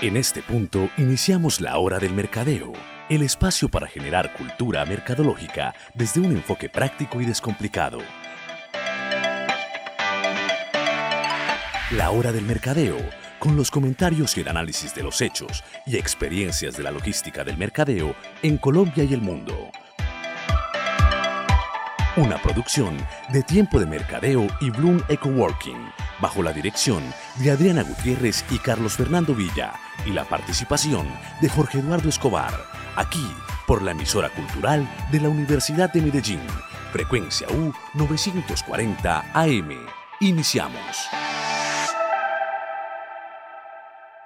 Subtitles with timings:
[0.00, 2.72] En este punto iniciamos la hora del mercadeo,
[3.08, 7.98] el espacio para generar cultura mercadológica desde un enfoque práctico y descomplicado.
[11.92, 12.96] La hora del mercadeo,
[13.38, 17.56] con los comentarios y el análisis de los hechos y experiencias de la logística del
[17.56, 19.70] mercadeo en Colombia y el mundo.
[22.16, 22.96] Una producción
[23.32, 25.88] de Tiempo de Mercadeo y Bloom Eco Working,
[26.24, 27.02] bajo la dirección
[27.38, 29.74] de Adriana Gutiérrez y Carlos Fernando Villa,
[30.06, 31.06] y la participación
[31.42, 32.54] de Jorge Eduardo Escobar,
[32.96, 33.26] aquí
[33.66, 36.40] por la emisora cultural de la Universidad de Medellín,
[36.94, 39.86] frecuencia U 940 AM.
[40.20, 41.10] Iniciamos.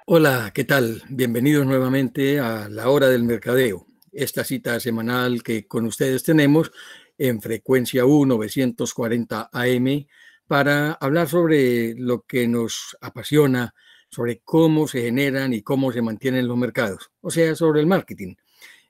[0.05, 1.03] Hola, ¿qué tal?
[1.09, 6.71] Bienvenidos nuevamente a la hora del mercadeo, esta cita semanal que con ustedes tenemos
[7.17, 10.05] en frecuencia U 940 AM
[10.49, 13.75] para hablar sobre lo que nos apasiona,
[14.09, 18.33] sobre cómo se generan y cómo se mantienen los mercados, o sea, sobre el marketing,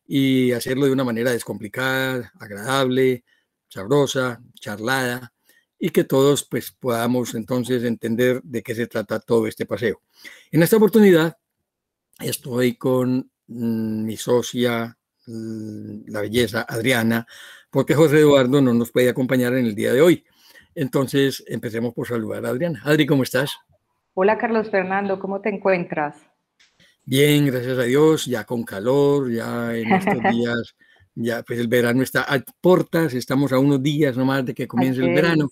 [0.08, 3.25] y hacerlo de una manera descomplicada, agradable,
[3.67, 5.34] sabrosa, charlada,
[5.78, 10.02] y que todos pues podamos entonces entender de qué se trata todo este paseo.
[10.52, 11.38] En esta oportunidad
[12.22, 17.28] estoy con mm, mi socia, la belleza Adriana,
[17.69, 20.25] porque José Eduardo no nos puede acompañar en el día de hoy.
[20.75, 22.81] Entonces, empecemos por saludar a Adriana.
[22.86, 23.58] Adri, ¿cómo estás?
[24.14, 26.16] Hola, Carlos Fernando, ¿cómo te encuentras?
[27.06, 30.75] Bien, gracias a Dios, ya con calor, ya en estos días,
[31.16, 35.02] ya pues el verano está a puertas, estamos a unos días nomás de que comience
[35.02, 35.50] el verano.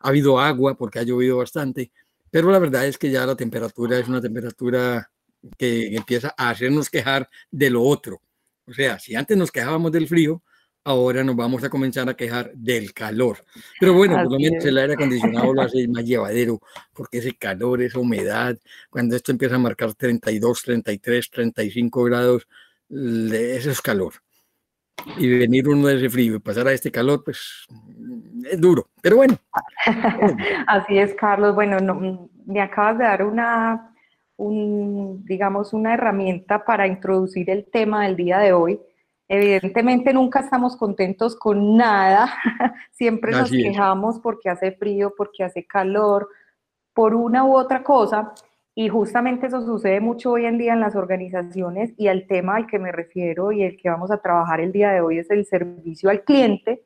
[0.00, 1.92] Ha habido agua porque ha llovido bastante,
[2.30, 5.10] pero la verdad es que ya la temperatura es una temperatura
[5.58, 8.22] que empieza a hacernos quejar de lo otro.
[8.66, 10.42] O sea, si antes nos quejábamos del frío,
[10.84, 13.38] ahora nos vamos a comenzar a quejar del calor.
[13.80, 16.60] Pero bueno, por lo menos el aire acondicionado lo hace más llevadero,
[16.92, 18.56] porque ese calor, esa humedad,
[18.90, 22.46] cuando esto empieza a marcar 32, 33, 35 grados,
[22.90, 24.12] eso es calor.
[25.16, 27.66] Y venir uno de ese frío y pasar a este calor, pues
[28.50, 29.36] es duro, pero bueno.
[30.66, 31.54] Así es, Carlos.
[31.54, 33.92] Bueno, me acabas de dar una,
[34.36, 38.80] un, digamos, una herramienta para introducir el tema del día de hoy
[39.28, 42.28] Evidentemente nunca estamos contentos con nada,
[42.92, 46.28] siempre nos quejamos porque hace frío, porque hace calor,
[46.92, 48.34] por una u otra cosa,
[48.74, 52.66] y justamente eso sucede mucho hoy en día en las organizaciones y el tema al
[52.66, 55.46] que me refiero y el que vamos a trabajar el día de hoy es el
[55.46, 56.82] servicio al cliente.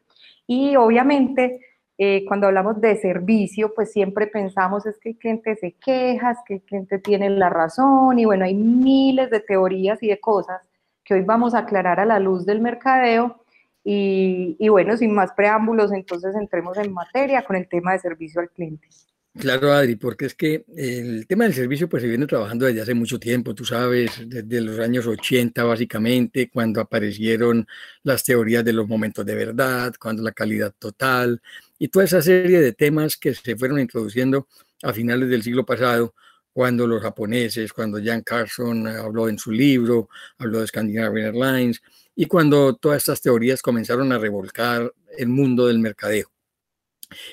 [0.47, 1.61] Y obviamente
[1.97, 6.39] eh, cuando hablamos de servicio, pues siempre pensamos es que el cliente se queja, es
[6.47, 10.61] que el cliente tiene la razón y bueno, hay miles de teorías y de cosas
[11.09, 13.43] que hoy vamos a aclarar a la luz del mercadeo.
[13.91, 18.51] Y, bueno, sin más preámbulos, entonces entremos en materia con el tema de servicio al
[18.51, 18.87] cliente.
[19.33, 22.93] Claro, Adri, porque es que el tema del servicio pues se viene trabajando desde hace
[22.93, 27.67] mucho tiempo, tú sabes, desde los años 80 básicamente, cuando aparecieron
[28.03, 31.41] las teorías de los momentos de verdad, cuando la calidad total
[31.79, 34.49] y toda esa serie de temas que se fueron introduciendo
[34.83, 36.15] a finales del siglo pasado,
[36.53, 41.83] cuando los japoneses, cuando Jan Carson habló en su libro, habló de Scandinavian Airlines,
[42.15, 46.31] y cuando todas estas teorías comenzaron a revolcar el mundo del mercadeo.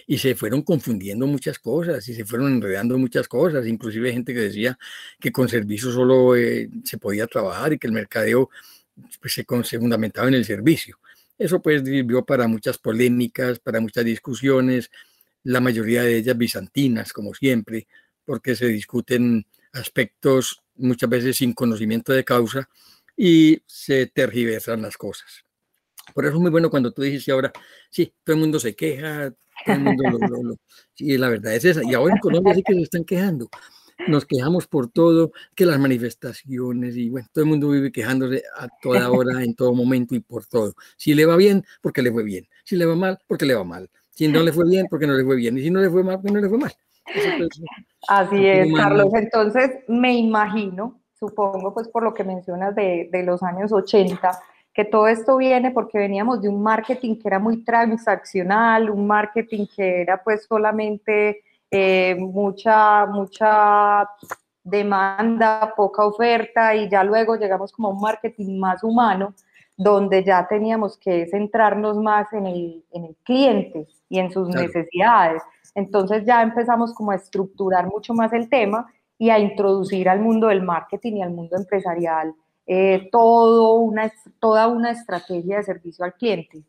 [0.08, 4.42] Y se fueron confundiendo muchas cosas y se fueron enredando muchas cosas, inclusive gente que
[4.42, 4.78] decía
[5.20, 8.50] que con servicio solo eh, se podía trabajar y que el mercadeo
[9.20, 11.00] pues, se, se fundamentaba en el servicio.
[11.38, 14.90] Eso pues sirvió para muchas polémicas, para muchas discusiones,
[15.44, 17.88] la mayoría de ellas bizantinas, como siempre,
[18.26, 22.70] porque se discuten aspectos muchas veces sin conocimiento de causa
[23.16, 25.46] y se tergiversan las cosas.
[26.14, 27.52] Por eso es muy bueno cuando tú dijiste ahora,
[27.90, 29.32] sí, todo el mundo se queja,
[29.66, 30.04] todo el mundo
[30.44, 30.56] lo,
[30.94, 31.82] Sí, la verdad es esa.
[31.84, 33.50] Y ahora en Colombia sí que se están quejando.
[34.08, 38.68] Nos quejamos por todo, que las manifestaciones y bueno, todo el mundo vive quejándose a
[38.82, 40.76] toda hora, en todo momento y por todo.
[40.98, 42.48] Si le va bien, porque le fue bien.
[42.66, 43.90] Si le va mal, porque le va mal.
[44.12, 45.58] Si no le fue bien, porque no le fue bien.
[45.58, 46.74] Y si no le fue mal, porque no le fue mal.
[48.08, 49.14] Así es, Carlos.
[49.14, 54.40] Entonces, me imagino, supongo, pues por lo que mencionas de, de, los años 80,
[54.74, 59.66] que todo esto viene porque veníamos de un marketing que era muy transaccional, un marketing
[59.74, 64.10] que era pues solamente eh, mucha, mucha
[64.64, 69.34] demanda, poca oferta y ya luego llegamos como a un marketing más humano
[69.78, 75.42] donde ya teníamos que centrarnos más en el, en el cliente y en sus necesidades.
[75.76, 80.48] Entonces ya empezamos como a estructurar mucho más el tema y a introducir al mundo
[80.48, 82.34] del marketing y al mundo empresarial
[82.68, 86.64] eh, todo una, toda una estrategia de servicio al cliente.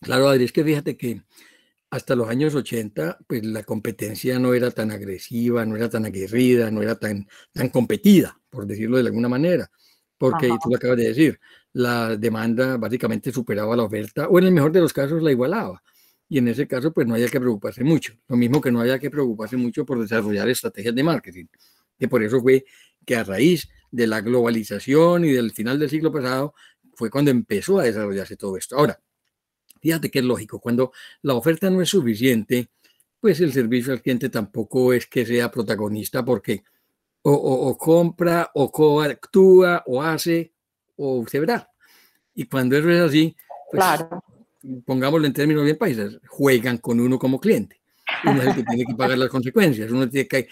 [0.00, 1.22] Claro, Adri, es que fíjate que
[1.90, 6.70] hasta los años 80, pues la competencia no era tan agresiva, no era tan aguerrida,
[6.70, 9.70] no era tan, tan competida, por decirlo de alguna manera,
[10.16, 11.40] porque tú lo acabas de decir,
[11.72, 15.82] la demanda básicamente superaba la oferta, o en el mejor de los casos la igualaba.
[16.30, 18.14] Y en ese caso, pues no había que preocuparse mucho.
[18.28, 21.44] Lo mismo que no había que preocuparse mucho por desarrollar estrategias de marketing.
[21.98, 22.64] Que por eso fue
[23.04, 26.54] que a raíz de la globalización y del final del siglo pasado,
[26.94, 28.76] fue cuando empezó a desarrollarse todo esto.
[28.76, 28.98] Ahora,
[29.80, 30.92] Fíjate que es lógico, cuando
[31.22, 32.68] la oferta no es suficiente,
[33.18, 36.62] pues el servicio al cliente tampoco es que sea protagonista porque
[37.22, 40.52] o, compra o coactúa o hace
[40.96, 41.70] o se verá.
[42.34, 43.36] Y cuando eso es así,
[43.70, 43.84] pues,
[44.84, 47.80] pongámoslo en términos bien países, juegan con uno como cliente.
[48.24, 50.48] Uno es el que tiene que pagar las consecuencias, uno tiene que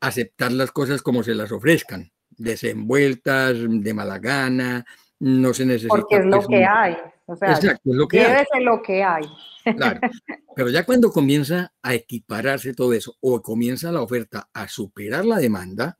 [0.00, 4.84] aceptar las cosas como se las ofrezcan, desenvueltas, de mala gana,
[5.20, 5.94] no se necesita.
[5.94, 6.96] Porque es lo pues, que hay.
[7.26, 8.44] O sea, Exacto, es lo que hay.
[8.60, 9.24] lo que hay.
[9.76, 10.00] Claro.
[10.54, 15.38] Pero ya cuando comienza a equipararse todo eso o comienza la oferta a superar la
[15.38, 15.98] demanda,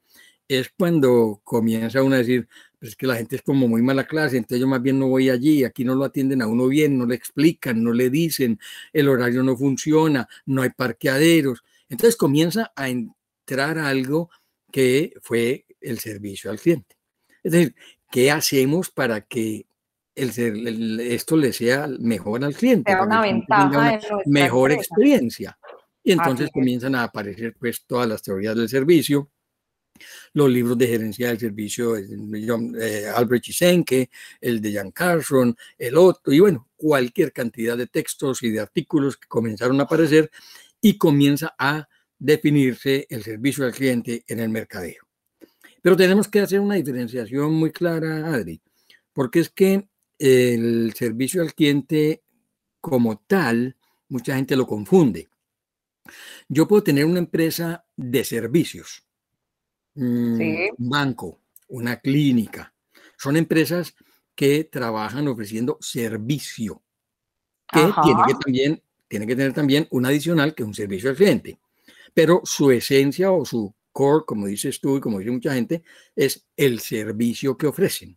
[0.49, 2.49] es cuando comienza uno a decir,
[2.79, 5.31] pues que la gente es como muy mala clase, entonces yo más bien no voy
[5.31, 8.58] allí, aquí no lo atienden a uno bien, no le explican, no le dicen,
[8.93, 11.64] el horario no funciona, no hay parqueaderos.
[11.88, 14.31] Entonces comienza a entrar algo
[14.70, 16.96] que fue el servicio al cliente.
[17.43, 17.75] Es decir,
[18.11, 19.67] ¿qué hacemos para que
[20.14, 22.91] el, esto le sea mejor al cliente.
[22.91, 23.99] Sea una ventaja.
[24.26, 25.58] mejor experiencia.
[26.02, 29.31] Y entonces comienzan a aparecer pues todas las teorías del servicio,
[30.32, 33.11] los libros de gerencia del servicio de John, eh,
[34.41, 39.17] el de Jan Carson, el otro, y bueno, cualquier cantidad de textos y de artículos
[39.17, 40.31] que comenzaron a aparecer
[40.81, 41.88] y comienza a
[42.19, 45.05] definirse el servicio al cliente en el mercadeo.
[45.82, 48.61] Pero tenemos que hacer una diferenciación muy clara, Adri,
[49.12, 49.88] porque es que
[50.19, 52.23] el servicio al cliente
[52.81, 53.76] como tal,
[54.08, 55.29] mucha gente lo confunde.
[56.49, 59.05] Yo puedo tener una empresa de servicios,
[59.94, 60.41] mm,
[60.79, 62.73] un banco, una clínica.
[63.17, 63.94] Son empresas
[64.35, 66.82] que trabajan ofreciendo servicio,
[67.70, 71.17] que tiene que, también, tiene que tener también un adicional que es un servicio al
[71.17, 71.58] cliente.
[72.12, 75.82] Pero su esencia o su core, como dices tú y como dice mucha gente,
[76.14, 78.17] es el servicio que ofrecen.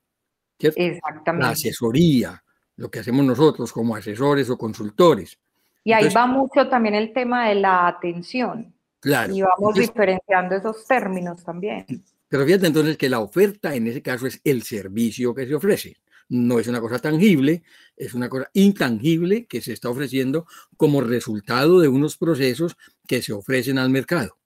[0.59, 1.45] Exactamente.
[1.45, 2.43] La asesoría,
[2.75, 5.39] lo que hacemos nosotros como asesores o consultores.
[5.83, 8.73] Y ahí va mucho también el tema de la atención.
[8.99, 9.35] Claro.
[9.35, 11.85] Y vamos diferenciando esos términos también.
[12.27, 15.97] Pero fíjate entonces que la oferta en ese caso es el servicio que se ofrece.
[16.29, 17.63] No es una cosa tangible,
[17.95, 20.45] es una cosa intangible que se está ofreciendo
[20.75, 22.75] como resultado de unos procesos
[23.07, 24.37] que se ofrecen al mercado.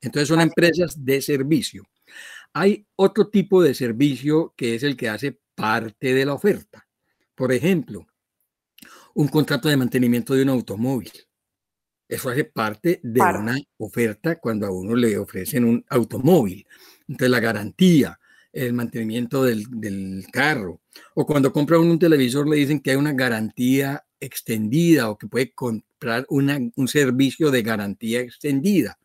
[0.00, 1.84] Entonces son empresas de servicio.
[2.54, 6.86] Hay otro tipo de servicio que es el que hace parte de la oferta.
[7.34, 8.06] Por ejemplo,
[9.14, 11.12] un contrato de mantenimiento de un automóvil.
[12.08, 16.66] Eso hace parte de una oferta cuando a uno le ofrecen un automóvil.
[17.06, 18.18] Entonces, la garantía,
[18.52, 20.80] el mantenimiento del, carro.
[21.14, 25.52] O cuando compra un televisor le dicen que hay una garantía extendida o que puede
[25.52, 28.98] comprar un servicio de garantía extendida.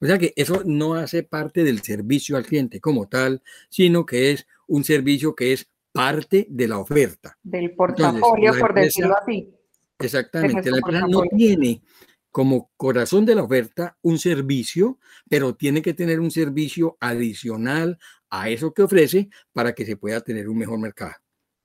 [0.00, 4.32] O sea que eso no hace parte del servicio al cliente como tal, sino que
[4.32, 7.38] es un servicio que es parte de la oferta.
[7.42, 9.54] Del portafolio, por decirlo así.
[9.98, 10.70] Exactamente.
[10.70, 11.80] La empresa no tiene
[12.34, 14.98] como corazón de la oferta un servicio,
[15.30, 17.96] pero tiene que tener un servicio adicional
[18.28, 21.14] a eso que ofrece para que se pueda tener un mejor mercado.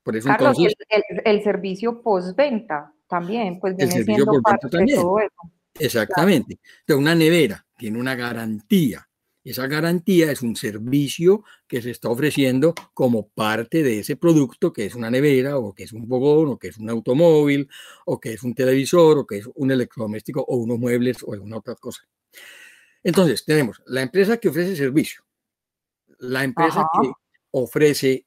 [0.04, 5.18] Por eso Carlos, entonces, el, el, servicio postventa también, pues viene siendo parte de todo
[5.18, 5.52] eso.
[5.76, 6.60] Exactamente.
[6.82, 9.08] Entonces, una nevera tiene una garantía
[9.42, 14.86] esa garantía es un servicio que se está ofreciendo como parte de ese producto que
[14.86, 17.68] es una nevera o que es un fogón o que es un automóvil
[18.04, 21.58] o que es un televisor o que es un electrodoméstico o unos muebles o alguna
[21.58, 22.02] otra cosa.
[23.02, 25.24] Entonces, tenemos la empresa que ofrece servicio,
[26.18, 27.10] la empresa que
[27.52, 28.26] ofrece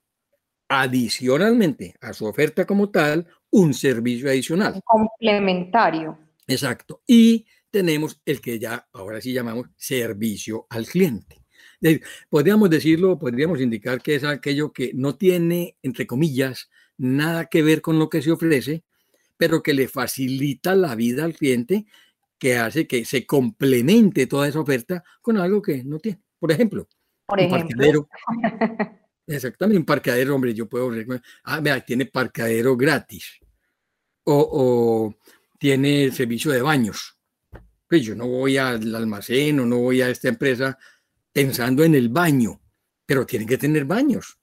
[0.67, 4.81] adicionalmente a su oferta como tal un servicio adicional.
[4.83, 6.17] Complementario.
[6.47, 7.03] Exacto.
[7.05, 11.43] Y tenemos el que ya ahora sí llamamos servicio al cliente.
[12.29, 17.81] Podríamos decirlo, podríamos indicar que es aquello que no tiene, entre comillas, nada que ver
[17.81, 18.83] con lo que se ofrece,
[19.37, 21.87] pero que le facilita la vida al cliente,
[22.37, 26.21] que hace que se complemente toda esa oferta con algo que no tiene.
[26.37, 26.87] Por ejemplo,
[27.25, 28.07] Por un parqueadero.
[29.25, 30.91] Exactamente, un parqueadero, hombre, yo puedo,
[31.45, 33.39] ah, vea, tiene parqueadero gratis.
[34.25, 35.15] O, o
[35.57, 37.17] tiene servicio de baños.
[37.93, 40.79] Pues yo no voy al almacén o no voy a esta empresa
[41.31, 42.59] pensando en el baño,
[43.05, 44.39] pero tienen que tener baños.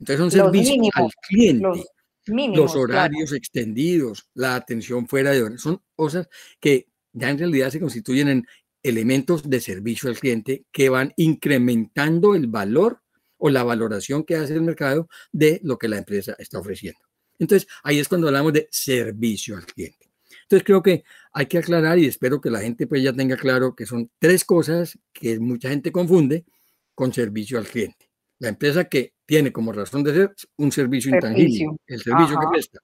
[0.00, 1.84] Entonces son servicios al cliente.
[2.26, 6.28] Los, horarios extendidos, la atención fuera de horas, son cosas
[6.58, 8.46] que ya en realidad se constituyen en
[8.82, 13.04] elementos de servicio al cliente que van incrementando el valor
[13.36, 16.98] o la valoración que hace el mercado de lo que la empresa está ofreciendo.
[17.38, 20.07] Entonces, ahí es cuando hablamos de servicio al cliente.
[20.48, 23.74] Entonces, creo que hay que aclarar y espero que la gente pues ya tenga claro
[23.74, 26.46] que son tres cosas que mucha gente confunde
[26.94, 28.10] con servicio al cliente.
[28.38, 32.80] La empresa que tiene como razón de ser un servicio, intangible, el servicio que presta.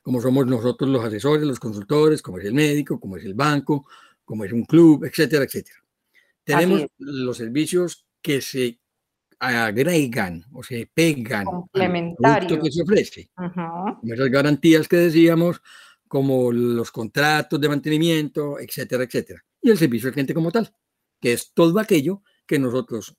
[0.00, 3.88] Como somos nosotros los asesores, los consultores, como es el médico, como es el banco,
[4.24, 5.82] como es un club, etcétera, etcétera.
[6.44, 8.78] Tenemos los servicios que se
[9.40, 13.30] agregan o se pegan al producto que se ofrece.
[13.34, 15.60] Como esas garantías que decíamos,
[16.08, 19.44] como los contratos de mantenimiento, etcétera, etcétera.
[19.60, 20.72] Y el servicio al cliente como tal,
[21.20, 23.14] que es todo aquello que nosotros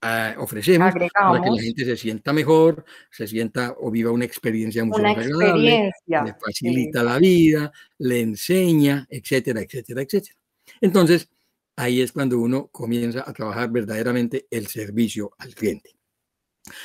[0.00, 4.84] ah, ofrecemos para que la gente se sienta mejor, se sienta o viva una experiencia
[4.84, 10.34] mucho más agradable, le facilita la vida, le enseña, etcétera, etcétera, etcétera.
[10.80, 11.28] Entonces,
[11.76, 16.01] ahí es cuando uno comienza a trabajar verdaderamente el servicio al cliente.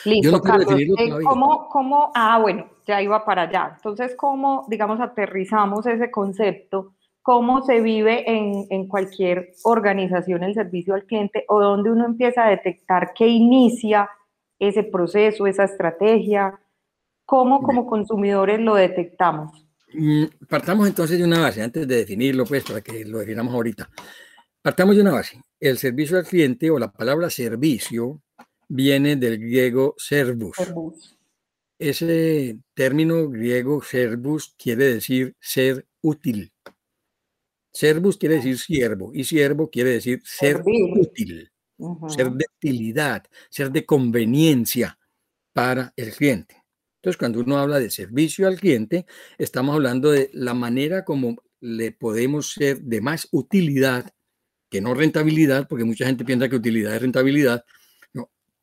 [0.05, 0.79] Listo, Carlos.
[0.79, 3.74] Eh, ¿cómo, ¿Cómo, ah, bueno, ya iba para allá.
[3.75, 6.96] Entonces, ¿cómo, digamos, aterrizamos ese concepto?
[7.22, 12.46] ¿Cómo se vive en, en cualquier organización el servicio al cliente o dónde uno empieza
[12.46, 14.10] a detectar que inicia
[14.57, 16.60] ese proceso, esa estrategia?
[17.25, 19.67] ¿Cómo como consumidores lo detectamos?
[19.93, 23.89] Mm, partamos entonces de una base, antes de definirlo, pues, para que lo definamos ahorita.
[24.62, 25.41] Partamos de una base.
[25.60, 28.22] El servicio al cliente o la palabra servicio
[28.68, 30.58] viene del griego servus.
[31.80, 36.52] Ese término griego servus quiere decir ser útil.
[37.72, 41.52] Servus quiere decir siervo y siervo quiere decir ser útil,
[42.08, 44.98] ser de utilidad, ser de conveniencia
[45.54, 46.64] para el cliente.
[46.96, 49.06] Entonces, cuando uno habla de servicio al cliente,
[49.38, 54.12] estamos hablando de la manera como le podemos ser de más utilidad
[54.70, 57.64] que no rentabilidad, porque mucha gente piensa que utilidad es rentabilidad,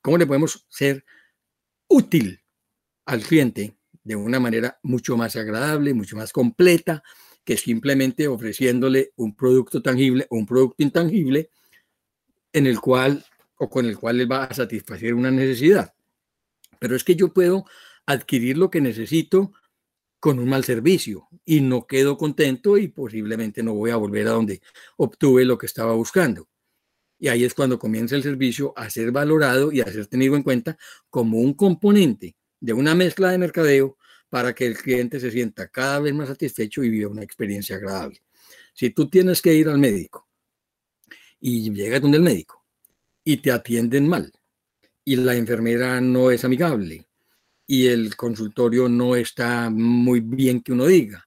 [0.05, 1.03] ¿Cómo le podemos ser
[1.89, 2.39] útil
[3.07, 7.03] al cliente de una manera mucho más agradable, mucho más completa,
[7.43, 11.49] que simplemente ofreciéndole un producto tangible o un producto intangible
[12.53, 13.25] en el cual
[13.57, 15.95] o con el cual él va a satisfacer una necesidad?
[16.79, 17.65] Pero es que yo puedo
[18.05, 19.53] adquirir lo que necesito
[20.21, 24.33] con un mal servicio y no quedo contento y posiblemente no voy a volver a
[24.33, 24.61] donde
[24.99, 26.47] obtuve lo que estaba buscando.
[27.25, 30.43] Y ahí es cuando comienza el servicio a ser valorado y a ser tenido en
[30.43, 30.77] cuenta
[31.09, 33.97] como un componente de una mezcla de mercadeo
[34.29, 38.21] para que el cliente se sienta cada vez más satisfecho y viva una experiencia agradable.
[38.75, 40.29] Si tú tienes que ir al médico
[41.41, 42.63] y llegas donde el médico
[43.25, 44.31] y te atienden mal
[45.03, 47.07] y la enfermera no es amigable
[47.67, 51.27] y el consultorio no está muy bien que uno diga,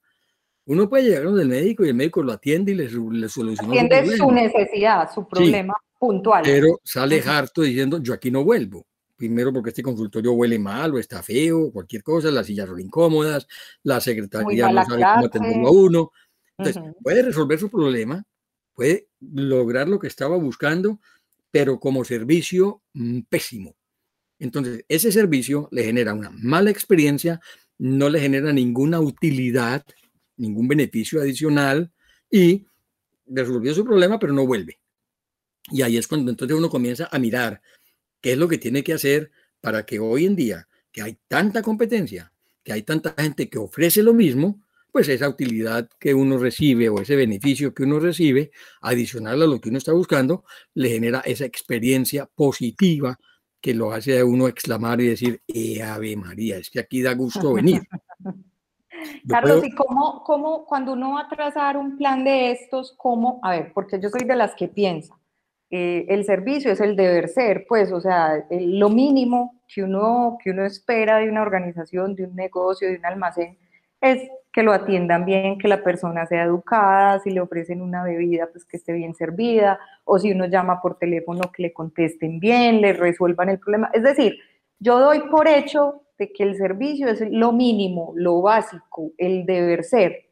[0.66, 3.82] uno puede llegar donde el médico y el médico lo atiende y le, le soluciona
[3.82, 6.44] Atiende su, necesidad, su problema puntual.
[6.44, 8.86] Pero sale harto diciendo, yo aquí no vuelvo.
[9.16, 13.48] Primero porque este consultorio huele mal o está feo, cualquier cosa, las sillas son incómodas,
[13.84, 16.12] la secretaría no sabe cómo atenderlo a uno.
[16.58, 18.24] Entonces, puede resolver su problema,
[18.74, 21.00] puede lograr lo que estaba buscando,
[21.50, 23.76] pero como servicio mm, pésimo.
[24.40, 27.40] Entonces, ese servicio le genera una mala experiencia,
[27.80, 29.84] no le genera ninguna utilidad,
[30.36, 31.92] ningún beneficio adicional
[32.30, 32.68] y
[33.26, 34.80] resolvió su problema, pero no vuelve.
[35.72, 37.62] Y ahí es cuando entonces uno comienza a mirar
[38.22, 39.32] qué es lo que tiene que hacer
[39.62, 42.32] para que hoy en día, que hay tanta competencia,
[42.64, 47.02] que hay tanta gente que ofrece lo mismo, pues esa utilidad que uno recibe o
[47.02, 50.44] ese beneficio que uno recibe, adicional a lo que uno está buscando,
[50.74, 53.20] le genera esa experiencia positiva
[53.62, 57.14] que lo hace a uno exclamar y decir, eh, Ave María, es que aquí da
[57.14, 57.82] gusto venir.
[59.28, 63.52] Carlos, ¿y cómo, cómo, cuando uno va a trazar un plan de estos, cómo, a
[63.52, 65.16] ver, porque yo soy de las que piensa,
[65.70, 70.52] eh, el servicio es el deber ser, pues, o sea, lo mínimo que uno, que
[70.52, 73.58] uno espera de una organización, de un negocio, de un almacén,
[74.00, 78.48] es que lo atiendan bien, que la persona sea educada, si le ofrecen una bebida,
[78.52, 82.82] pues que esté bien servida, o si uno llama por teléfono, que le contesten bien,
[82.82, 83.92] le resuelvan el problema.
[83.94, 84.38] Es decir,
[84.80, 89.84] yo doy por hecho de que el servicio es lo mínimo, lo básico, el deber
[89.84, 90.27] ser.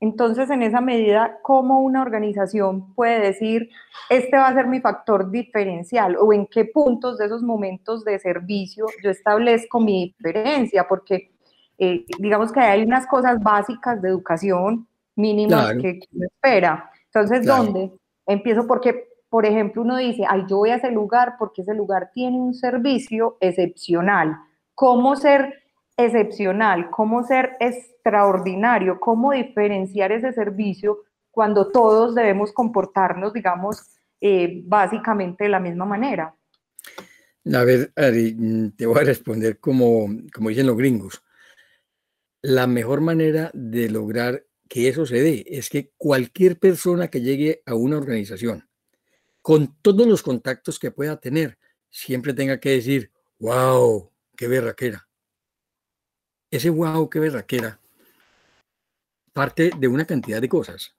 [0.00, 3.68] Entonces, en esa medida, ¿cómo una organización puede decir,
[4.08, 8.18] este va a ser mi factor diferencial o en qué puntos de esos momentos de
[8.20, 10.86] servicio yo establezco mi diferencia?
[10.86, 11.32] Porque
[11.78, 14.86] eh, digamos que hay unas cosas básicas de educación
[15.16, 16.90] mínimas que, uno espera.
[17.06, 17.92] Entonces, ¿dónde?
[18.24, 22.10] Empiezo porque, por ejemplo, uno dice, ay, yo voy a ese lugar porque ese lugar
[22.14, 24.36] tiene un servicio excepcional.
[24.74, 25.54] ¿Cómo ser
[25.98, 26.90] excepcional?
[26.90, 28.98] ¿Cómo ser extraordinario?
[29.00, 31.00] ¿Cómo diferenciar ese servicio
[31.30, 33.82] cuando todos debemos comportarnos, digamos,
[34.20, 36.34] eh, básicamente de la misma manera?
[37.52, 41.22] A ver, Ari, te voy a responder como, como dicen los gringos.
[42.42, 47.62] La mejor manera de lograr que eso se dé es que cualquier persona que llegue
[47.66, 48.68] a una organización,
[49.42, 51.58] con todos los contactos que pueda tener,
[51.90, 55.07] siempre tenga que decir, wow, qué berraquera.
[56.50, 57.80] Ese wow, qué berraquera,
[59.32, 60.94] parte de una cantidad de cosas.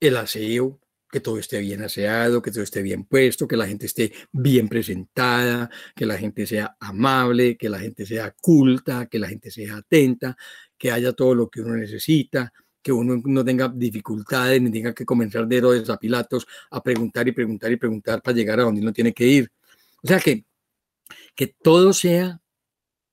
[0.00, 0.80] El aseo,
[1.10, 4.68] que todo esté bien aseado, que todo esté bien puesto, que la gente esté bien
[4.68, 9.78] presentada, que la gente sea amable, que la gente sea culta, que la gente sea
[9.78, 10.36] atenta,
[10.78, 15.04] que haya todo lo que uno necesita, que uno no tenga dificultades ni tenga que
[15.04, 18.80] comenzar de héroes a Pilatos a preguntar y preguntar y preguntar para llegar a donde
[18.80, 19.52] uno tiene que ir.
[20.02, 20.44] O sea que,
[21.34, 22.40] que todo sea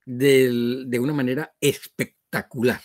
[0.08, 2.80] de una manera espectacular,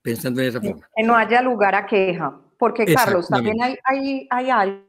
[0.00, 0.88] pensando en esa forma.
[0.94, 4.82] Que no haya lugar a queja, porque Carlos, también hay, hay, hay algo.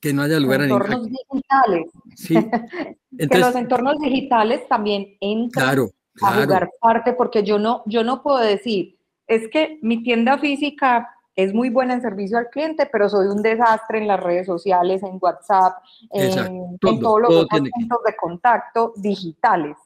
[0.00, 1.90] Que no haya lugar a entornos digitales.
[2.16, 2.34] Sí.
[3.30, 5.78] que los entornos digitales también entran
[6.22, 11.08] a jugar parte, porque yo no, yo no puedo decir, es que mi tienda física
[11.34, 15.02] es muy buena en servicio al cliente, pero soy un desastre en las redes sociales,
[15.04, 15.76] en WhatsApp,
[16.10, 19.76] en, todos los puntos de contacto digitales.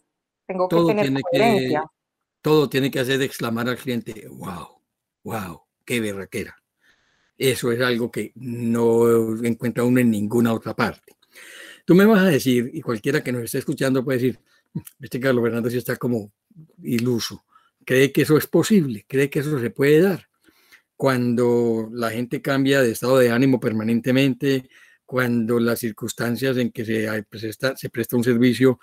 [0.52, 1.85] Tengo que tener coherencia.
[2.40, 4.80] todo tiene que hacer exclamar al cliente, wow,
[5.25, 6.56] wow, qué berraquera.
[7.37, 11.16] Eso es algo que no encuentra uno en ninguna otra parte.
[11.85, 14.40] Tú me vas a decir, y cualquiera que nos esté escuchando puede decir,
[15.00, 16.30] este Carlos Fernando sí está como
[16.82, 17.42] iluso
[17.85, 20.28] cree que eso es posible, cree que eso se puede dar.
[20.97, 24.68] Cuando la gente cambia de estado de ánimo permanentemente,
[25.04, 28.78] cuando las circunstancias en que se presta, se presta un servicio,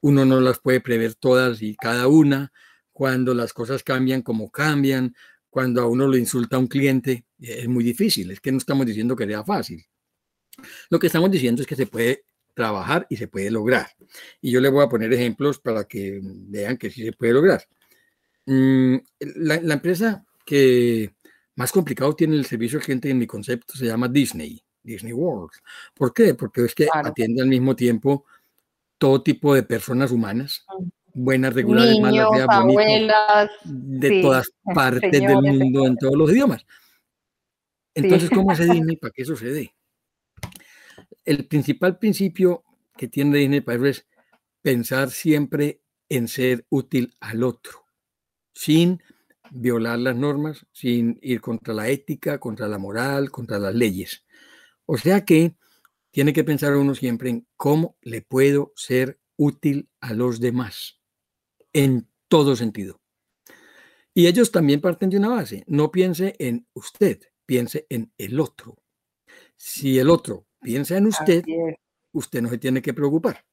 [0.00, 2.52] uno no las puede prever todas y cada una,
[2.92, 5.14] cuando las cosas cambian como cambian,
[5.50, 8.30] cuando a uno lo insulta un cliente, es muy difícil.
[8.30, 9.84] Es que no estamos diciendo que sea fácil.
[10.90, 12.24] Lo que estamos diciendo es que se puede
[12.54, 13.86] trabajar y se puede lograr.
[14.40, 17.62] Y yo le voy a poner ejemplos para que vean que sí se puede lograr.
[18.46, 18.96] Mm,
[19.36, 21.14] la, empresa que
[21.56, 25.50] más complicado tiene el servicio al cliente en mi concepto se llama Disney, Disney World.
[25.94, 26.34] ¿Por qué?
[26.34, 28.24] Porque es que atiende al mismo tiempo
[28.98, 30.84] todo tipo de personas humanas, mm.
[31.14, 36.64] buenas, regulares, malas, abuelas, de todas partes del mundo, en todos los idiomas.
[37.94, 39.74] Entonces, ¿cómo hace Disney para que eso se dé?
[41.24, 42.62] El principal principio
[42.96, 44.06] que tiene Disney para eso es
[44.62, 47.86] pensar siempre en ser útil al otro
[48.56, 49.02] sin
[49.50, 54.24] violar las normas, sin ir contra la ética, contra la moral, contra las leyes.
[54.86, 55.54] O sea que
[56.16, 60.98] tiene que pensar uno siempre en cómo le puedo ser útil a los demás,
[61.74, 63.02] en todo sentido.
[64.14, 65.62] Y ellos también parten de una base.
[65.66, 68.78] No piense en usted, piense en el otro.
[69.58, 71.44] Si el otro piensa en usted,
[72.12, 73.44] usted no se tiene que preocupar.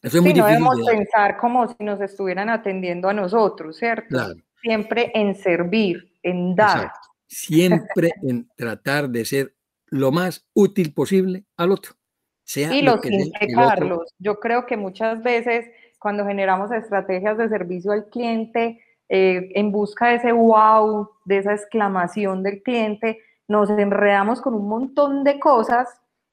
[0.00, 4.16] Eso es muy no debemos pensar como si nos estuvieran atendiendo a nosotros, ¿cierto?
[4.62, 6.92] Siempre en servir, en dar.
[7.26, 9.55] Siempre en tratar de ser
[9.88, 11.94] lo más útil posible al otro.
[12.44, 14.14] Sea y lo, simple, Carlos.
[14.18, 15.66] Yo creo que muchas veces
[15.98, 21.54] cuando generamos estrategias de servicio al cliente, eh, en busca de ese wow, de esa
[21.54, 23.18] exclamación del cliente,
[23.48, 25.88] nos enredamos con un montón de cosas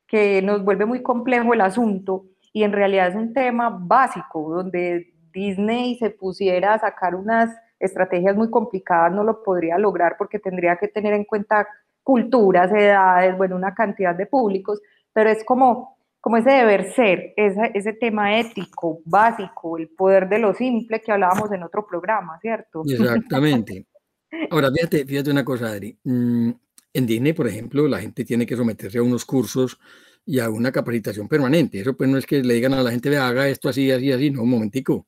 [0.08, 5.14] que nos vuelve muy complejo el asunto y en realidad es un tema básico, donde
[5.32, 10.78] Disney se pusiera a sacar unas estrategias muy complicadas, no lo podría lograr porque tendría
[10.78, 11.68] que tener en cuenta
[12.04, 17.72] culturas, edades, bueno, una cantidad de públicos, pero es como, como ese deber ser, ese,
[17.74, 22.84] ese tema ético básico, el poder de lo simple que hablábamos en otro programa, ¿cierto?
[22.86, 23.86] Exactamente.
[24.52, 25.98] Ahora, fíjate, fíjate una cosa, Adri.
[26.04, 26.52] Mm,
[26.94, 29.80] en Disney, por ejemplo, la gente tiene que someterse a unos cursos
[30.26, 31.80] y a una capacitación permanente.
[31.80, 34.30] Eso pues no es que le digan a la gente, haga esto así, así, así,
[34.30, 35.08] no, un momentico.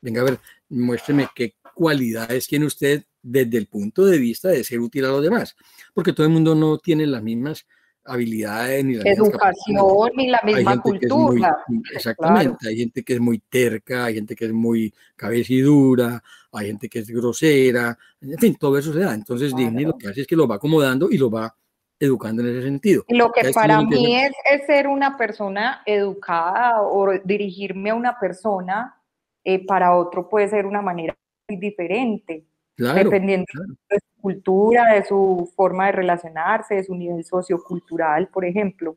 [0.00, 4.78] Venga a ver, muéstreme qué cualidades tiene usted desde el punto de vista de ser
[4.78, 5.56] útil a los demás,
[5.92, 7.66] porque todo el mundo no tiene las mismas
[8.04, 11.56] habilidades ni la educación ni la misma cultura.
[11.92, 16.88] exactamente, hay gente que es muy terca, hay gente que es muy cabecidura, hay gente
[16.88, 19.12] que es grosera, en fin, todo eso se da.
[19.12, 21.52] Entonces Disney lo que hace es que lo va acomodando y lo va
[21.98, 23.04] educando en ese sentido.
[23.08, 29.02] Lo que para mí es, es, ser una persona educada o dirigirme a una persona,
[29.42, 31.16] eh, para otro puede ser una manera
[31.48, 32.44] muy diferente,
[32.76, 33.46] dependiendo
[33.88, 38.96] de su cultura, de su forma de relacionarse, de su nivel sociocultural, por ejemplo.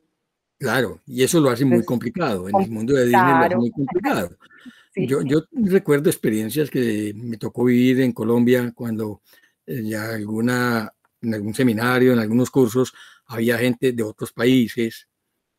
[0.58, 3.70] Claro, y eso lo hace muy complicado, en el mundo de Disney lo hace muy
[3.70, 4.30] complicado.
[4.96, 9.20] yo, yo recuerdo experiencias que me tocó vivir en Colombia cuando
[9.66, 10.92] eh, ya alguna
[11.26, 12.94] en algún seminario, en algunos cursos,
[13.26, 15.08] había gente de otros países,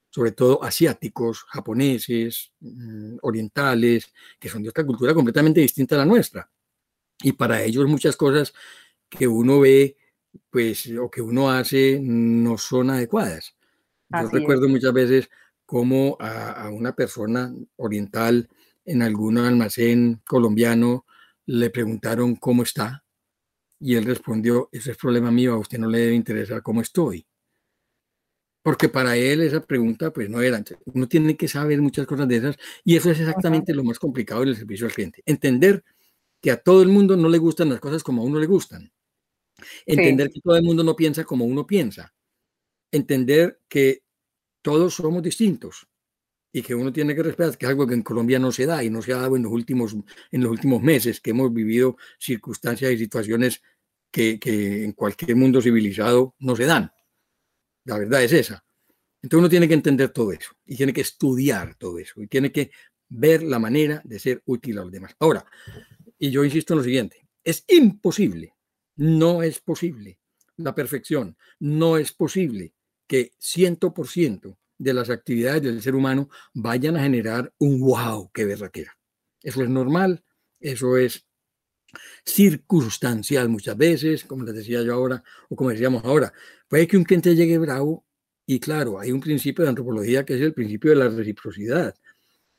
[0.09, 6.05] sobre todo asiáticos, japoneses, mm, orientales, que son de otra cultura completamente distinta a la
[6.05, 6.49] nuestra.
[7.21, 8.53] Y para ellos muchas cosas
[9.09, 9.97] que uno ve,
[10.49, 13.55] pues, o que uno hace, no son adecuadas.
[14.09, 15.29] Yo recuerdo muchas veces
[15.65, 18.49] cómo a, una persona oriental
[18.85, 21.05] en algún almacén colombiano
[21.45, 23.03] le preguntaron cómo está
[23.79, 27.27] y él respondió, ese es problema mío, a usted no le debe interesar cómo estoy.
[28.63, 32.37] Porque para él esa pregunta pues no era, uno tiene que saber muchas cosas de
[32.37, 35.21] esas y eso es exactamente lo más complicado en el servicio al cliente.
[35.25, 35.83] Entender
[36.41, 38.91] que a todo el mundo no le gustan las cosas como a uno le gustan.
[39.85, 42.13] Entender que todo el mundo no piensa como uno piensa.
[42.91, 44.03] Entender que
[44.61, 45.87] todos somos distintos
[46.51, 48.83] y que uno tiene que respetar, que es algo que en Colombia no se da
[48.83, 49.95] y no se ha dado en los últimos,
[50.31, 53.61] en los últimos meses, que hemos vivido circunstancias y situaciones
[54.11, 56.91] que, que en cualquier mundo civilizado no se dan.
[57.85, 58.63] La verdad es esa.
[59.21, 62.51] Entonces uno tiene que entender todo eso y tiene que estudiar todo eso y tiene
[62.51, 62.71] que
[63.09, 65.15] ver la manera de ser útil a los demás.
[65.19, 65.45] Ahora,
[66.17, 68.55] y yo insisto en lo siguiente, es imposible,
[68.95, 70.19] no es posible
[70.57, 72.73] la perfección, no es posible
[73.07, 78.97] que 100% de las actividades del ser humano vayan a generar un wow, qué berraquera.
[79.41, 80.23] Eso es normal,
[80.59, 81.25] eso es
[82.25, 86.33] circunstancial muchas veces, como les decía yo ahora, o como decíamos ahora.
[86.67, 88.05] Puede que un cliente llegue bravo
[88.45, 91.95] y claro, hay un principio de antropología que es el principio de la reciprocidad,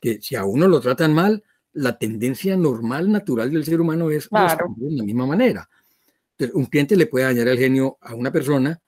[0.01, 1.42] que si a uno lo tratan mal,
[1.79, 4.75] la tendencia normal, natural del ser humano es claro.
[4.77, 5.69] de la misma manera.
[6.33, 8.79] Entonces, un cliente le puede dañar el genio a una persona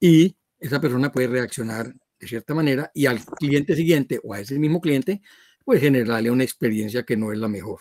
[0.00, 4.58] y esa persona puede reaccionar de cierta manera y al cliente siguiente o a ese
[4.58, 5.20] mismo cliente,
[5.64, 7.80] pues generarle una experiencia que no es la mejor.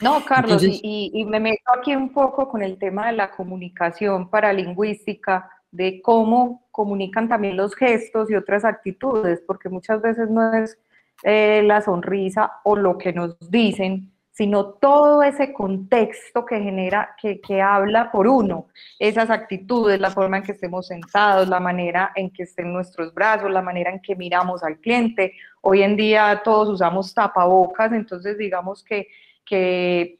[0.00, 4.28] No, Carlos, y, y, me meto aquí un poco con el tema de la comunicación
[4.28, 10.78] paralingüística, de cómo comunican también los gestos y otras actitudes, porque muchas veces no es
[11.22, 17.40] eh, la sonrisa o lo que nos dicen, sino todo ese contexto que genera, que,
[17.40, 18.66] que, habla por uno,
[18.98, 23.50] esas actitudes, la forma en que estemos sentados, la manera en que estén nuestros brazos,
[23.50, 25.34] la manera en que miramos al cliente.
[25.60, 29.06] Hoy en día todos usamos tapabocas, entonces digamos que,
[29.44, 30.18] que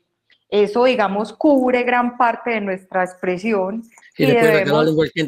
[0.62, 3.82] eso, digamos, cubre gran parte de nuestra expresión.
[4.16, 5.26] y debemos que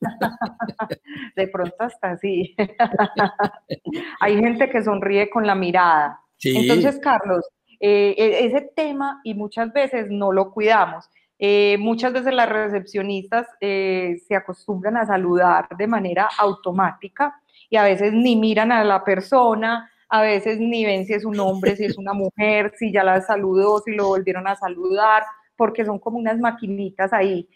[1.36, 2.54] De pronto hasta así.
[4.20, 6.20] Hay gente que sonríe con la mirada.
[6.44, 7.46] Entonces, Carlos,
[7.80, 11.08] eh, e, ese tema y muchas veces no lo cuidamos.
[11.38, 17.84] Eh, muchas veces las recepcionistas eh, se acostumbran a saludar de manera automática y a
[17.84, 21.84] veces ni miran a la persona, a veces ni ven si es un hombre, si
[21.84, 25.22] es una mujer, si ya la saludó, si lo volvieron a saludar,
[25.56, 27.48] porque son como unas maquinitas ahí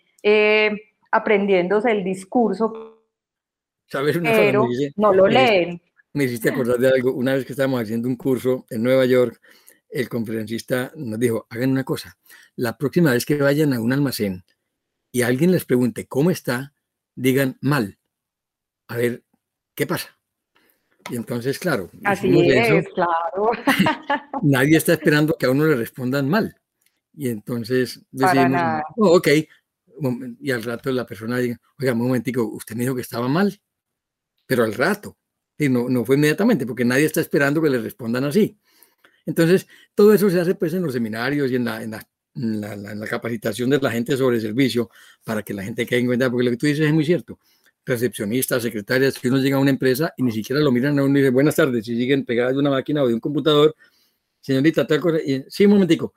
[1.10, 2.98] aprendiéndose el discurso,
[3.86, 5.80] ¿Sabes una pero no lo leen
[6.12, 7.12] me hiciste acordar de algo.
[7.12, 9.40] Una vez que estábamos haciendo un curso en Nueva York,
[9.88, 12.18] el conferencista nos dijo, hagan una cosa,
[12.56, 14.44] la próxima vez que vayan a un almacén
[15.10, 16.74] y alguien les pregunte cómo está,
[17.14, 17.98] digan mal.
[18.88, 19.24] A ver,
[19.74, 20.18] ¿qué pasa?
[21.10, 23.50] Y entonces, claro, Así es, claro.
[24.42, 26.54] nadie está esperando que a uno le respondan mal.
[27.14, 29.28] Y entonces decimos, oh, ok,
[30.40, 33.60] y al rato la persona diga, oiga, un momentico, usted me dijo que estaba mal,
[34.46, 35.18] pero al rato,
[35.58, 38.58] y no, no fue inmediatamente, porque nadie está esperando que le respondan así.
[39.26, 43.00] Entonces, todo eso se hace pues en los seminarios y en la, en la, en
[43.00, 44.90] la, capacitación de la gente sobre el servicio
[45.24, 47.38] para que la gente quede en cuenta, porque lo que tú dices es muy cierto.
[47.84, 51.18] Recepcionistas, secretarias, que uno llega a una empresa y ni siquiera lo miran a uno
[51.18, 53.74] y dicen buenas tardes, y siguen pegadas de una máquina o de un computador,
[54.40, 56.14] señorita, tal cosa, y, sí, un momentico,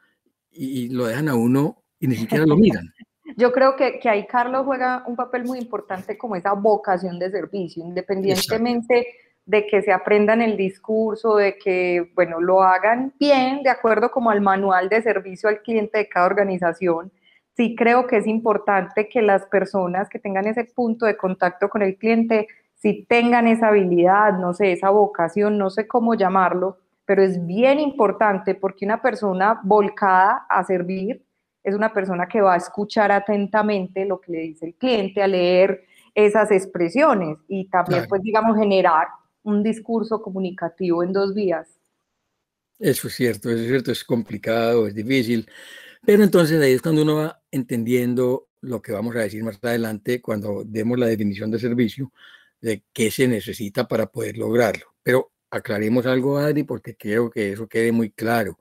[0.52, 2.86] y, lo dejan a uno y ni siquiera lo miran.
[3.38, 7.32] Yo creo que, que, ahí Carlos juega un papel muy importante como esa vocación de
[7.32, 9.08] servicio, independientemente
[9.46, 14.32] de que se aprendan el discurso, de que, bueno, lo hagan bien, de acuerdo como
[14.32, 17.12] al manual de servicio al cliente de cada organización.
[17.56, 21.82] Sí creo que es importante que las personas que tengan ese punto de contacto con
[21.82, 27.24] el cliente, si tengan esa habilidad, no sé, esa vocación, no sé cómo llamarlo, pero
[27.24, 31.24] es bien importante porque una persona volcada a servir
[31.64, 35.28] es una persona que va a escuchar atentamente lo que le dice el cliente, a
[35.28, 39.08] leer esas expresiones y también, pues, digamos, generar
[39.44, 41.68] un discurso comunicativo en dos vías.
[42.78, 45.50] Eso es cierto, eso es cierto, es complicado, es difícil,
[46.06, 50.22] pero entonces ahí es cuando uno va entendiendo lo que vamos a decir más adelante
[50.22, 52.12] cuando demos la definición de servicio,
[52.62, 54.94] de qué se necesita para poder lograrlo.
[55.04, 58.60] Pero aclaremos algo, Adri, porque quiero que eso quede muy claro.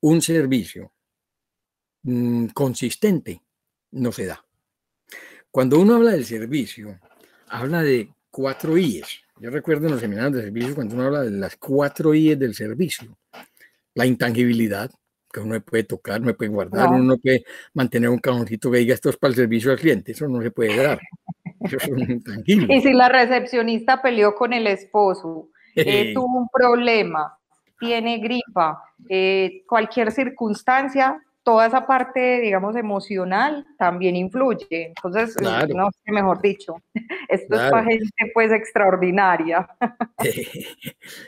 [0.00, 0.92] Un servicio
[2.02, 3.42] mm, consistente
[3.92, 4.44] no se da.
[5.50, 6.98] Cuando uno habla del servicio,
[7.48, 9.20] habla de cuatro I's.
[9.38, 12.54] Yo recuerdo en los seminarios de servicio cuando uno habla de las cuatro I's del
[12.54, 13.16] servicio.
[13.94, 14.90] La intangibilidad,
[15.34, 17.44] que uno puede tocar, no puede guardar, uno no puede
[17.74, 20.52] mantener un cajoncito que diga esto es para el servicio al cliente, eso no se
[20.52, 21.00] puede dar.
[21.60, 22.74] Eso es intangible.
[22.74, 27.36] Y si la recepcionista peleó con el esposo, eh, tuvo un problema,
[27.80, 34.86] tiene gripa, eh, cualquier circunstancia, toda esa parte, digamos, emocional también influye.
[34.86, 36.76] Entonces, no sé, mejor dicho,
[37.28, 39.68] esto es para gente pues extraordinaria.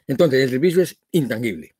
[0.07, 1.76] Entonces, el servicio es intangible.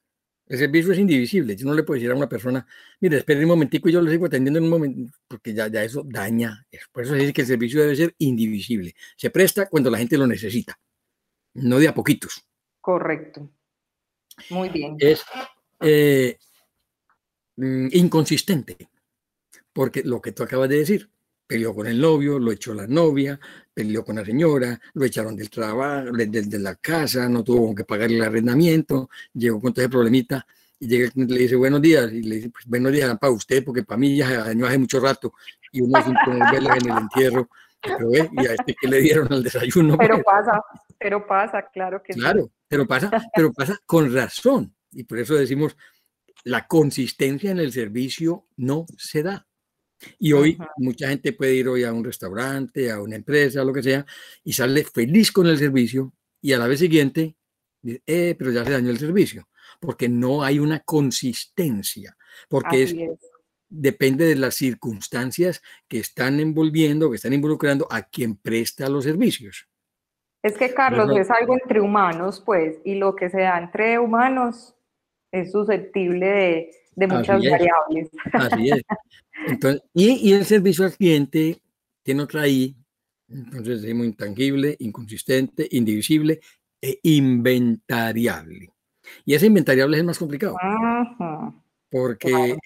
[0.47, 1.57] El servicio es indivisible.
[1.57, 2.67] Yo no le puedo decir a una persona,
[3.01, 5.83] mire, espere un momentico y yo lo sigo atendiendo en un momento, porque ya, ya
[5.83, 6.65] eso daña.
[6.93, 8.95] Por eso se dice que el servicio debe ser indivisible.
[9.17, 10.79] Se presta cuando la gente lo necesita,
[11.55, 12.47] no de a poquitos.
[12.81, 13.51] Correcto.
[14.51, 14.97] Muy bien.
[15.01, 15.25] Es,
[15.81, 16.37] eh,
[17.57, 18.77] Mm, inconsistente,
[19.73, 21.11] porque lo que tú acabas de decir,
[21.47, 23.41] peleó con el novio, lo echó la novia,
[23.77, 28.11] peleó con la señora, lo echaron del trabajo, de, la casa, no tuvo que pagar
[28.11, 30.47] el arrendamiento, llegó con todo ese problemita
[30.81, 33.83] y llega, le dice buenos días y le dice pues, buenos días para usted porque
[33.83, 35.35] para mí ya dañó hace mucho rato
[35.73, 36.15] y uno sin
[36.51, 37.51] verla en el entierro
[37.83, 39.99] pero y a este que le dieron al desayuno.
[39.99, 40.63] Pero pasa,
[40.99, 44.75] pero pasa, claro que Claro, pero pasa, pero pasa con razón.
[44.91, 45.77] Y por eso decimos,
[46.45, 49.46] la consistencia en el servicio no se da.
[50.19, 53.83] Y hoy mucha gente puede ir hoy a un restaurante, a una empresa, lo que
[53.83, 54.05] sea,
[54.45, 57.37] y sale feliz con el servicio y a la vez siguiente,
[58.07, 59.49] eh, pero ya se dañó el servicio,
[59.81, 62.17] porque no hay una consistencia,
[62.49, 62.95] porque es,
[63.69, 69.69] depende de las circunstancias que están envolviendo, que están involucrando a quien presta los servicios.
[70.43, 74.77] Es que, Carlos, es algo entre humanos, pues, y lo que se da entre humanos
[75.33, 78.11] es susceptible de, muchas variables.
[78.33, 78.83] Así es.
[79.95, 81.61] y, el servicio al cliente
[82.03, 82.77] tiene otra I,
[83.29, 86.41] entonces decimos intangible, inconsistente, indivisible
[86.81, 88.71] e inventariable.
[89.25, 90.57] Y ese inventariable es el más complicado.
[91.91, 92.57] Porque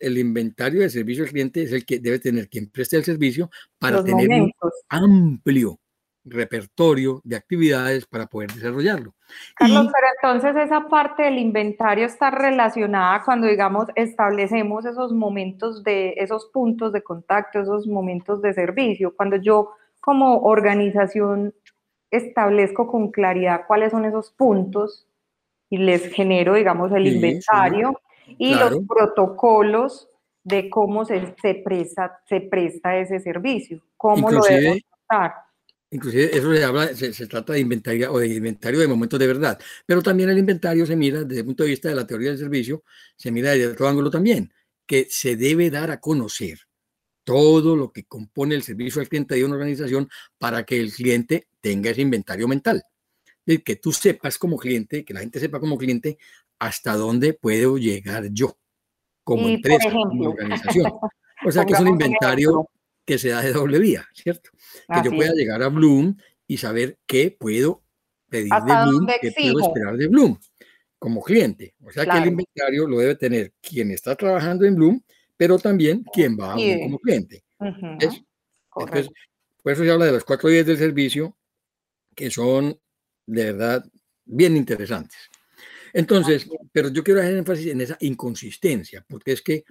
[0.00, 3.50] el, inventario del servicio al cliente es el que debe tener quien preste el servicio
[3.78, 4.52] para tener un
[4.88, 5.78] amplio
[6.24, 9.14] repertorio de actividades para poder desarrollarlo.
[9.54, 16.14] Carlos, pero entonces esa parte del inventario está relacionada cuando, digamos, establecemos esos momentos de,
[16.16, 21.54] esos puntos de contacto, esos momentos de servicio, cuando yo como organización
[22.10, 25.06] establezco con claridad cuáles son esos puntos
[25.68, 30.08] y les genero, digamos, el inventario y los protocolos
[30.42, 34.74] de cómo se, se, presta, se presta ese servicio, cómo lo debo
[35.06, 35.49] tratar
[35.92, 39.58] Inclusive eso se habla, se, trata de inventario o de inventario de momentos de verdad,
[39.84, 42.38] pero también el inventario se mira desde el punto de vista de la teoría del
[42.38, 42.84] servicio,
[43.16, 44.52] se mira desde otro ángulo también,
[44.86, 46.60] que se debe dar a conocer
[47.24, 51.48] todo lo que compone el servicio al cliente de una organización para que el cliente
[51.60, 52.82] tenga ese inventario mental.
[53.44, 56.18] Y que tú sepas como cliente, que la gente sepa como cliente
[56.58, 58.56] hasta dónde puedo llegar yo
[59.24, 60.92] como empresa, como organización.
[61.44, 62.68] O sea que es un inventario
[63.04, 64.50] que se da de doble vía, ¿cierto?
[64.92, 67.82] que yo pueda llegar a Bloom y saber qué puedo
[68.28, 70.38] pedir de Bloom, qué puedo esperar de Bloom
[70.98, 71.74] como cliente.
[71.82, 75.02] O sea que el inventario lo debe tener quien está trabajando en Bloom,
[75.36, 77.44] pero también quien va a Bloom como cliente.
[77.58, 79.10] Entonces,
[79.62, 81.36] por eso se habla de los cuatro días del servicio,
[82.14, 82.78] que son
[83.26, 83.84] de verdad
[84.24, 85.18] bien interesantes.
[85.92, 89.64] Entonces, pero yo quiero hacer énfasis en esa inconsistencia, porque es que,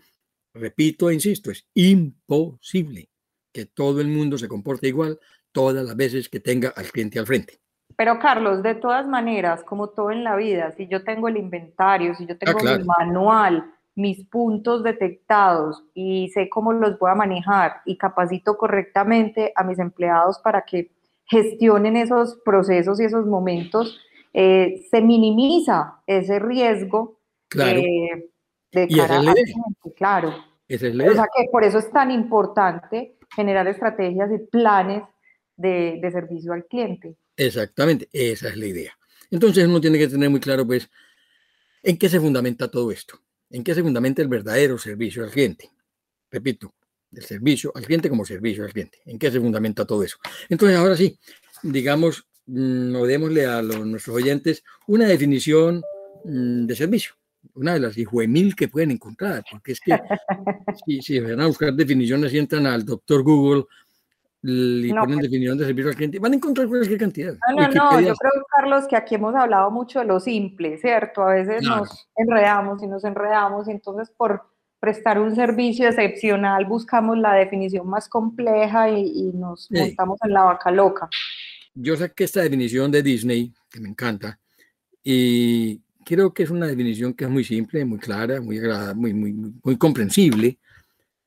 [0.54, 3.09] repito e insisto, es imposible
[3.60, 5.20] que todo el mundo se comporte igual
[5.52, 7.60] todas las veces que tenga al cliente al frente.
[7.98, 12.16] Pero Carlos, de todas maneras, como todo en la vida, si yo tengo el inventario,
[12.16, 17.16] si yo ah, tengo mi manual, mis puntos detectados y sé cómo los voy a
[17.16, 20.92] manejar y capacito correctamente a mis empleados para que
[21.26, 24.00] gestionen esos procesos y esos momentos,
[24.34, 27.20] eh, se minimiza ese riesgo
[27.50, 27.80] claro.
[27.80, 28.30] Eh,
[28.72, 30.34] de cara al cliente, claro.
[30.70, 35.04] es O sea que por eso es tan importante generar estrategias y planes
[35.56, 37.16] de, servicio al cliente.
[37.36, 38.98] Exactamente, esa es la idea.
[39.32, 40.90] Entonces uno tiene que tener muy claro, pues,
[41.84, 45.70] en qué se fundamenta todo esto, en qué se fundamenta el verdadero servicio al cliente.
[46.32, 46.74] Repito,
[47.12, 50.18] el servicio al cliente como servicio al cliente, en qué se fundamenta todo eso.
[50.48, 51.18] Entonces, ahora sí,
[51.64, 55.82] digamos, mm, o démosle a los, nuestros oyentes una definición
[56.26, 57.19] mm, de servicio
[57.56, 57.96] una de las
[58.28, 60.00] mil que pueden encontrar, porque es que
[60.86, 63.66] si, si, van a buscar definiciones y entran al doctor Google
[64.42, 67.34] y ponen pues definición de servicio al cliente, van a encontrar cualquier cantidad.
[67.50, 71.24] No, no, no, yo creo, Carlos, que aquí hemos hablado mucho de lo simple, ¿cierto?
[71.24, 74.44] A veces nos enredamos y nos enredamos, y entonces por
[74.80, 80.72] prestar un servicio excepcional, buscamos la definición más compleja y, nos montamos en la vaca
[80.72, 81.10] loca.
[81.74, 84.40] Yo saqué esta definición de Disney, que me encanta,
[85.04, 89.54] y creo que es una definición que es muy simple, muy clara, muy, muy, muy,
[89.64, 90.60] muy comprensible,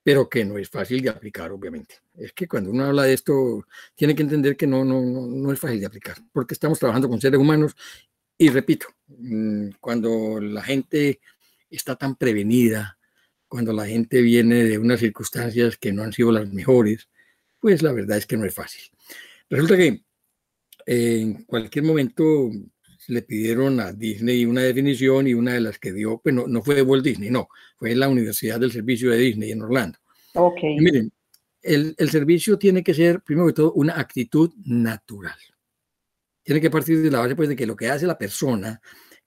[0.02, 1.96] pero que no es fácil de aplicar, obviamente.
[2.14, 5.52] Es que cuando uno habla de esto, tiene que entender que no, no, no, no
[5.52, 7.76] es fácil de aplicar, porque estamos trabajando con seres humanos
[8.42, 11.20] y repito, mm, cuando la gente
[11.70, 12.98] está tan prevenida,
[13.46, 17.08] cuando la gente viene de unas circunstancias que no han sido las mejores,
[17.60, 18.82] pues la verdad es que no es fácil.
[19.48, 20.02] Resulta que
[20.86, 22.50] en cualquier momento
[23.08, 26.74] le pidieron a Disney una definición y una de las que dio, pues no, fue
[26.74, 29.98] de Walt Disney, no, fue la Universidad del Servicio de Disney en Orlando.
[30.34, 30.60] Ok.
[30.78, 31.12] miren,
[31.62, 35.36] el, el servicio tiene que ser, primero que todo, una actitud natural.
[36.42, 38.80] Tiene que partir de la base pues, de que lo que hace la persona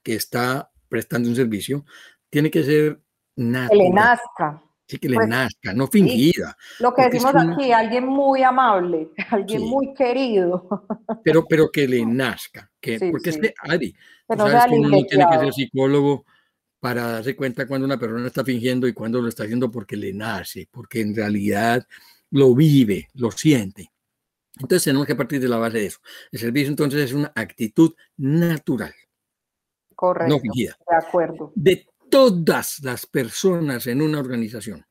[0.04, 1.86] que está prestando un servicio
[2.30, 3.00] tiene que ser
[3.36, 4.62] que le nazca.
[4.88, 6.56] Sí, que le pues, nazca, no fingida.
[6.80, 10.86] Lo que decimos aquí, alguien muy amable, alguien muy querido.
[11.24, 12.72] Pero, pero que le nazca.
[12.80, 13.96] Que, porque es que, Ari,
[14.28, 16.26] sabes que uno no tiene que ser psicólogo
[16.80, 20.14] para darse cuenta cuando una persona está fingiendo y cuando lo está haciendo porque le
[20.14, 21.84] nace, porque en realidad
[22.30, 23.92] lo vive, lo siente.
[24.60, 26.00] Entonces tenemos que partir de la base de eso.
[26.32, 28.94] El servicio entonces es una actitud natural.
[29.96, 30.36] Correcto.
[30.36, 30.78] No fingida.
[30.88, 31.52] De acuerdo.
[31.56, 34.86] De todas las personas en una organización,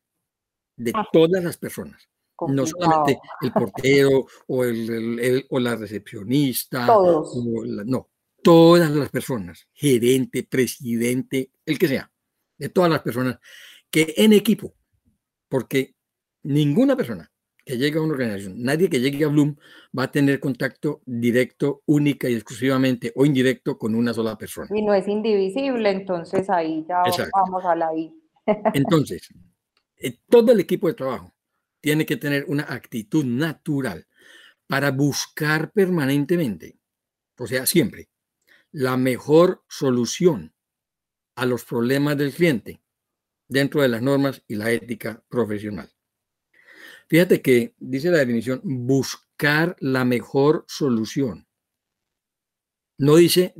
[0.76, 1.08] de ah.
[1.10, 2.06] todas las personas.
[2.48, 6.84] No solamente el portero o, el, o la recepcionista.
[6.84, 7.34] Todos.
[7.86, 8.10] no,
[8.42, 12.12] todas las personas, gerente, presidente, el que sea,
[12.58, 13.38] de todas las personas
[13.90, 14.74] que en equipo,
[15.48, 15.94] porque
[16.42, 17.32] ninguna persona
[17.64, 19.56] que llegue a una organización, nadie que llegue a Bloom
[19.96, 24.68] va a tener contacto directo, única y exclusivamente o indirecto con una sola persona.
[24.74, 28.12] Y no es indivisible, entonces ahí ya vamos a la I.
[28.74, 29.28] entonces,
[29.96, 31.32] eh, todo el equipo de trabajo
[31.80, 34.06] tiene que tener una actitud natural
[34.66, 36.78] para buscar permanentemente,
[37.38, 38.08] o sea, siempre,
[38.72, 40.54] la mejor solución
[41.36, 42.82] a los problemas del cliente
[43.48, 45.90] dentro de las normas y la ética profesional.
[47.08, 51.46] Fíjate que dice la definición, buscar la mejor solución.
[52.96, 53.54] No dice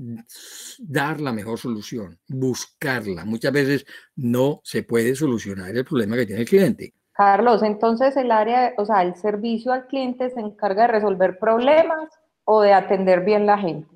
[0.79, 3.25] dar la mejor solución, buscarla.
[3.25, 6.95] Muchas veces no se puede solucionar el problema que tiene el cliente.
[7.13, 12.11] Carlos, entonces el área, o sea, el servicio al cliente se encarga de resolver problemas
[12.45, 13.94] o de atender bien la gente.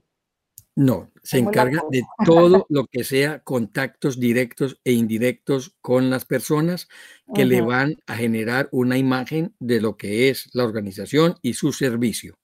[0.78, 6.86] No, se encarga de todo lo que sea contactos directos e indirectos con las personas
[7.34, 11.72] que le van a generar una imagen de lo que es la organización y su
[11.72, 12.38] servicio.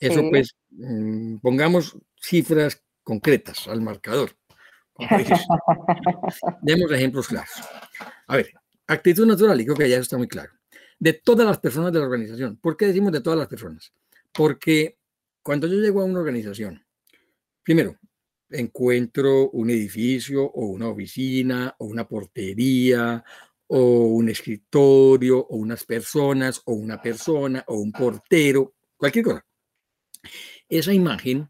[0.00, 4.36] Eso pues, mm, pongamos cifras concretas al marcador.
[6.62, 7.52] Demos ejemplos claros.
[8.26, 8.50] A ver,
[8.88, 10.50] actitud natural, y creo que ya está muy claro.
[10.98, 12.56] De todas las personas de la organización.
[12.56, 13.92] ¿Por qué decimos de todas las personas?
[14.32, 14.98] Porque
[15.40, 16.84] cuando yo llego a una organización,
[17.62, 17.96] Primero,
[18.50, 23.24] encuentro un edificio o una oficina o una portería
[23.68, 29.46] o un escritorio o unas personas o una persona o un portero, cualquier cosa.
[30.68, 31.48] Esa imagen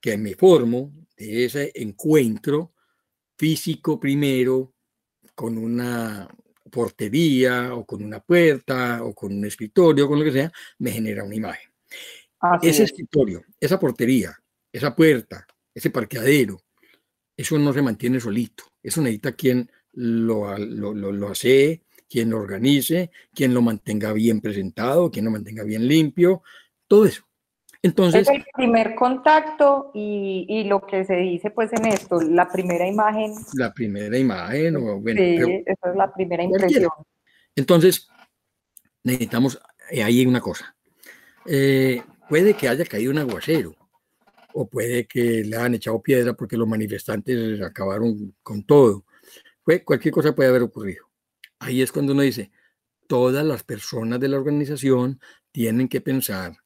[0.00, 2.72] que me formo de ese encuentro
[3.36, 4.74] físico primero
[5.34, 6.28] con una
[6.70, 11.24] portería o con una puerta o con un escritorio, con lo que sea, me genera
[11.24, 11.70] una imagen.
[12.62, 14.34] ese escritorio, esa portería,
[14.72, 16.60] esa puerta, ese parqueadero,
[17.36, 18.64] eso no se mantiene solito.
[18.82, 25.24] Eso necesita quien lo, lo, hace, quien lo organice, quien lo mantenga bien presentado, quien
[25.24, 26.42] lo mantenga bien limpio,
[26.86, 27.24] todo eso.
[27.82, 32.86] Entonces, es el primer contacto y, lo que se dice pues en esto, la primera
[32.86, 33.32] imagen.
[33.54, 36.90] La primera imagen, o bueno, sí, esa es la primera impresión.
[37.56, 38.08] Entonces,
[39.02, 40.76] necesitamos, eh, ahí hay una cosa.
[41.46, 43.74] Eh, puede que haya caído un aguacero,
[44.54, 49.04] o puede que le hayan echado piedra porque los manifestantes acabaron con todo.
[49.84, 51.06] Cualquier cosa puede haber ocurrido.
[51.58, 52.50] Ahí es cuando uno dice,
[53.06, 55.20] todas las personas de la organización
[55.52, 56.56] tienen que pensar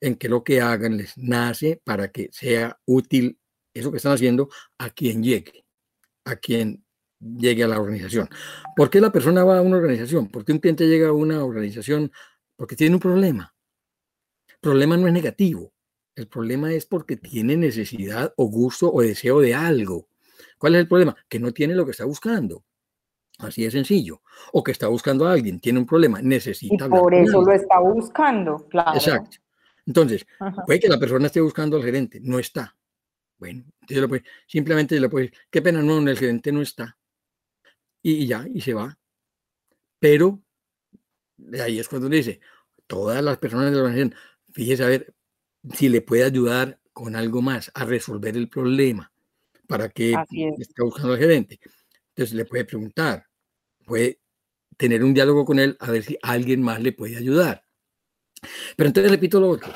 [0.00, 3.38] en que lo que hagan les nace para que sea útil
[3.74, 5.64] eso que están haciendo a quien llegue,
[6.24, 6.84] a quien
[7.20, 8.28] llegue a la organización.
[8.76, 10.28] ¿Por qué la persona va a una organización?
[10.28, 12.12] ¿Por qué un cliente llega a una organización?
[12.56, 13.54] Porque tiene un problema.
[14.46, 15.73] El problema no es negativo.
[16.16, 20.08] El problema es porque tiene necesidad o gusto o deseo de algo.
[20.58, 21.16] ¿Cuál es el problema?
[21.28, 22.64] Que no tiene lo que está buscando.
[23.38, 24.22] Así de sencillo.
[24.52, 26.86] O que está buscando a alguien, tiene un problema, necesita.
[26.86, 28.94] Y por eso lo está buscando, claro.
[28.94, 29.38] Exacto.
[29.86, 30.24] Entonces,
[30.66, 32.76] puede que la persona esté buscando al gerente, no está.
[33.36, 33.64] Bueno,
[34.46, 36.96] simplemente le puede decir, qué pena, no, el gerente no está.
[38.00, 38.96] y ya, y se va.
[39.98, 40.40] Pero
[41.60, 42.40] ahí es cuando dice,
[42.86, 44.14] todas las personas de la organización,
[44.52, 45.14] fíjese a ver
[45.72, 49.12] si le puede ayudar con algo más a resolver el problema
[49.66, 50.14] para que
[50.58, 51.58] esté buscando al gerente.
[52.10, 53.26] Entonces le puede preguntar,
[53.84, 54.20] puede
[54.76, 57.64] tener un diálogo con él a ver si alguien más le puede ayudar.
[58.76, 59.72] Pero entonces repito lo otro.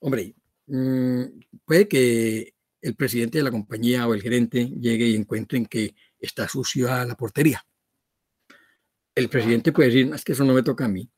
[0.00, 0.34] Hombre,
[0.66, 1.22] mm,
[1.64, 6.48] puede que el presidente de la compañía o el gerente llegue y encuentren que está
[6.48, 7.66] sucia la portería.
[9.14, 11.10] El presidente puede decir, es que eso no me toca a mí.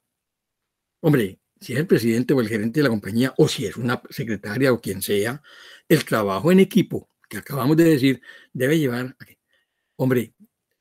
[1.01, 4.01] Hombre, si es el presidente o el gerente de la compañía, o si es una
[4.11, 5.43] secretaria o quien sea,
[5.89, 9.39] el trabajo en equipo que acabamos de decir debe llevar a que,
[9.97, 10.35] hombre,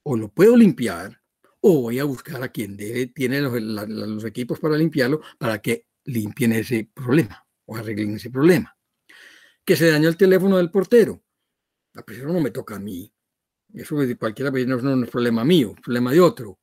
[0.04, 1.22] o lo puedo limpiar,
[1.62, 2.78] o voy a buscar a quien
[3.14, 8.76] tiene los, equipos para limpiarlo para que limpien ese problema o arreglen ese problema.
[9.66, 11.22] Que se dañó el teléfono del portero.
[11.94, 13.14] La presión no me toca a mí.
[13.74, 16.58] Eso cualquiera no, no es problema mío, es problema de otro.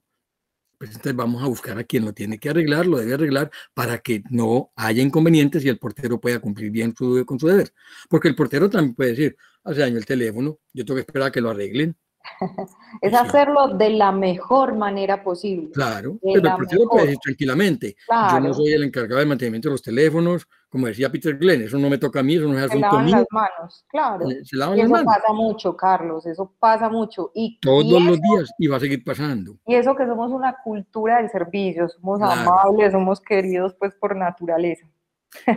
[0.78, 3.98] Pues entonces vamos a buscar a quien lo tiene que arreglar, lo debe arreglar para
[3.98, 7.72] que no haya inconvenientes y el portero pueda cumplir bien su, con su deber.
[8.08, 11.32] Porque el portero también puede decir, hace daño el teléfono, yo tengo que esperar a
[11.32, 11.96] que lo arreglen.
[13.00, 15.70] es hacerlo de la mejor manera posible.
[15.72, 16.56] Claro, pero
[16.96, 21.36] decir tranquilamente, yo no soy el encargado del mantenimiento de los teléfonos, como decía Peter
[21.36, 23.16] Glenn, eso no me toca a mí, eso no es asunto mío.
[23.16, 24.28] las manos, claro.
[24.28, 27.30] Eh, se lavan y eso pasa mucho, Carlos, eso pasa mucho.
[27.34, 29.56] Y, Todos los días y va a seguir pasando.
[29.66, 34.88] Y eso que somos una cultura del servicio, somos amables, somos queridos pues por naturaleza.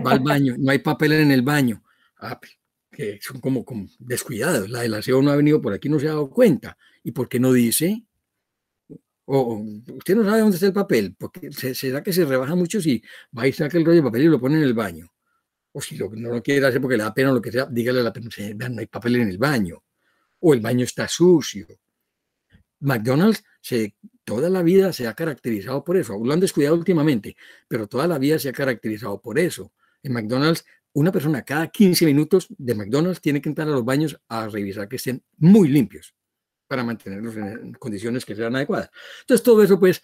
[0.05, 1.81] Va al baño, no hay papel en el baño.
[2.19, 2.39] Ah,
[2.97, 3.63] que son como,
[3.99, 4.71] descuidados.
[4.71, 6.75] La del aseo no ha venido por aquí, no se ha dado cuenta.
[7.03, 8.03] ¿Y por qué no dice?
[9.25, 13.03] O, usted no sabe dónde está el papel, porque será que se rebaja mucho si
[13.37, 15.13] va y saca el rollo de papel y lo pone en el baño.
[15.73, 17.99] O si no lo quiere hacer porque le da pena o lo que sea, dígale
[17.99, 19.83] a la persona, no hay papel en el baño.
[20.39, 21.67] O el baño está sucio.
[22.79, 23.43] McDonald's
[24.23, 26.17] toda la vida se ha caracterizado por eso.
[26.17, 27.35] Lo han descuidado últimamente,
[27.67, 29.71] pero toda la vida se ha caracterizado por eso.
[30.01, 34.19] En McDonald's una persona cada 15 minutos de McDonald's tiene que entrar a los baños
[34.27, 36.15] a revisar que estén muy limpios
[36.67, 38.89] para mantenerlos en condiciones que sean adecuadas.
[39.21, 40.01] Entonces, todo eso, pues,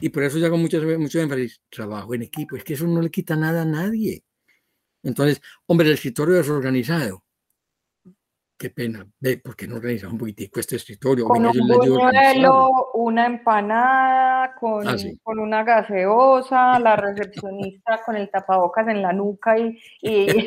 [0.00, 3.10] y por eso yo hago mucho, énfasis, trabajo en equipo, es que eso no le
[3.10, 4.24] quita nada a nadie.
[5.02, 7.23] Entonces, hombre, el escritorio desorganizado,
[8.56, 11.26] Qué pena, ve, porque no organizaba un poquitico este escritorio?
[11.26, 18.86] Con un buñuelo, una empanada, con, ah, con, una gaseosa, la recepcionista con el tapabocas
[18.86, 20.26] en la nuca y, y,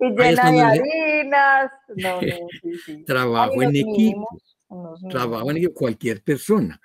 [0.00, 1.70] llena de harinas.
[1.94, 4.28] No, no, Trabajo en equipo.
[5.10, 6.80] Trabajo en equipo, cualquier persona.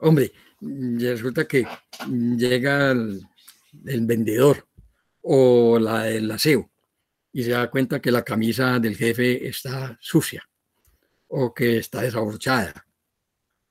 [0.00, 0.32] Hombre,
[0.62, 1.66] resulta que
[2.08, 3.20] llega el,
[3.84, 4.66] el vendedor
[5.20, 6.70] o la, el aseo
[7.38, 10.42] y se da cuenta que la camisa del jefe está sucia
[11.28, 12.84] o que está desabrochada.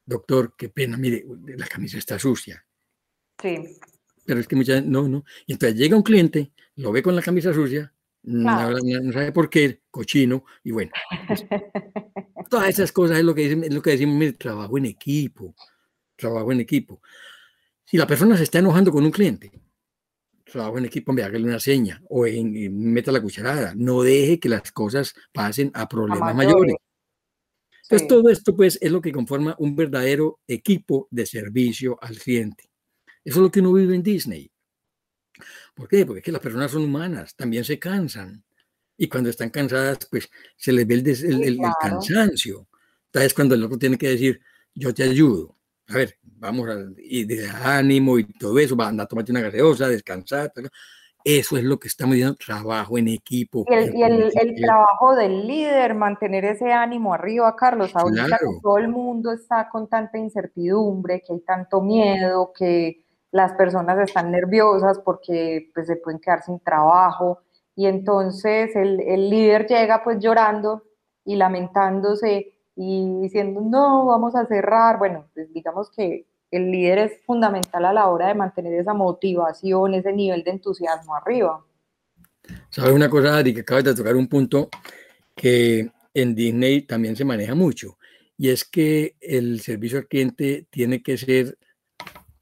[0.05, 1.26] Doctor, qué pena, mire,
[1.57, 2.65] la camisa está sucia.
[3.41, 3.78] Sí.
[4.26, 5.26] Pero es que muchas no, no.
[5.45, 7.93] Y entonces llega un cliente, lo ve con la camisa sucia,
[8.24, 10.93] no, sabe por qué, cochino, y bueno.
[11.28, 11.45] Pues,
[12.49, 15.53] todas esas cosas es lo que, es lo que decimos, mire, trabajo en equipo,
[16.15, 17.01] trabajo en equipo.
[17.84, 19.51] Si la persona se está enojando con un cliente,
[20.52, 22.52] trabajo en equipo, me hágale una seña o en,
[22.91, 23.74] meta la cucharada.
[23.76, 26.76] No deje que las cosas pasen a problemas mayores.
[27.84, 32.70] Entonces, todo esto, pues, es lo que conforma un verdadero equipo de servicio al cliente.
[33.24, 34.52] Eso es lo que uno vive en Disney.
[35.74, 36.06] ¿Por qué?
[36.06, 38.43] Porque es que las personas son humanas, también se cansan.
[38.98, 42.68] Y cuando están cansadas, pues se les ve el, el cansancio.
[43.06, 44.41] Entonces, cuando el otro tiene que decir,
[44.74, 45.57] yo te ayudo.
[45.89, 49.88] A ver, vamos a, y de ánimo y todo eso, va a tomarte una gaseosa,
[49.88, 50.51] descansar.
[51.23, 53.65] Eso es lo que estamos diciendo, trabajo en equipo.
[53.67, 57.93] Y el, el, trabajo del líder, mantener ese ánimo arriba, Carlos.
[57.93, 63.99] Ahorita todo el mundo está con tanta incertidumbre, que hay tanto miedo, que las personas
[63.99, 67.41] están nerviosas porque pues, se pueden quedar sin trabajo.
[67.75, 70.83] Y entonces el, el líder llega pues llorando
[71.25, 74.99] y lamentándose y diciendo, no, vamos a cerrar.
[74.99, 79.95] Bueno, pues digamos que el líder es fundamental a la hora de mantener esa motivación,
[79.95, 81.65] ese nivel de entusiasmo arriba.
[82.69, 84.69] ¿Sabes una cosa, Ari, que acabas de tocar un punto
[85.36, 87.97] que en Disney también se maneja mucho?
[88.38, 91.57] Y es que el servicio al cliente tiene que ser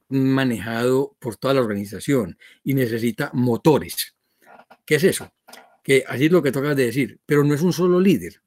[0.09, 4.15] manejado por toda la organización y necesita motores.
[4.85, 5.31] ¿Qué es eso?
[5.81, 8.41] Que así es lo que tocas de decir, pero no es un solo líder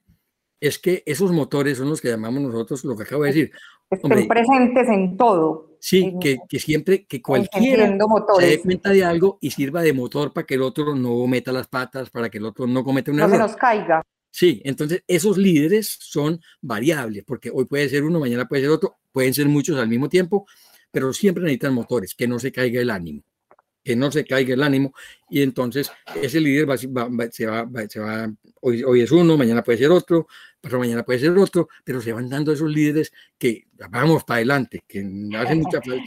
[0.60, 3.52] es que esos motores son los que llamamos nosotros, lo que acabo de decir.
[3.90, 5.76] Estén presentes en todo.
[5.80, 7.96] Sí, que, que, siempre, que cualquiera
[8.38, 11.52] se dé cuenta de algo y sirva de motor para que el otro no meta
[11.52, 13.30] las patas, para que el otro no cometa un error.
[13.30, 14.02] No se nos caiga.
[14.30, 18.96] Sí, entonces esos líderes son variables, porque hoy puede ser uno, mañana puede ser otro,
[19.12, 20.46] pueden ser muchos al mismo tiempo,
[20.90, 23.22] pero siempre necesitan motores, que no se caiga el ánimo,
[23.88, 24.92] que no se caiga el ánimo,
[25.30, 28.30] y entonces ese líder va, se va, se va
[28.60, 30.26] hoy, hoy, es uno, mañana puede ser otro,
[30.60, 34.84] pasado mañana puede ser otro, pero se van dando esos líderes que vamos para adelante,
[34.86, 34.98] que
[35.34, 36.04] hacen mucha falta.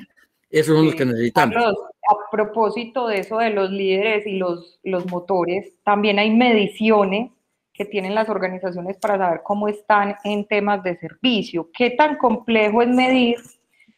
[0.47, 1.55] Esos son los que necesitamos.
[1.55, 7.31] a propósito de eso de los líderes y los, los motores, también hay mediciones
[7.73, 11.71] que tienen las organizaciones para saber cómo están en temas de servicio.
[11.75, 13.37] ¿Qué tan complejo es medir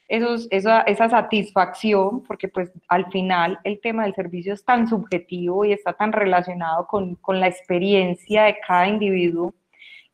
[0.07, 2.23] esos, esa, esa, satisfacción?
[2.23, 6.87] Porque pues al final el tema del servicio es tan subjetivo y está tan relacionado
[6.87, 9.53] con, con la experiencia de cada individuo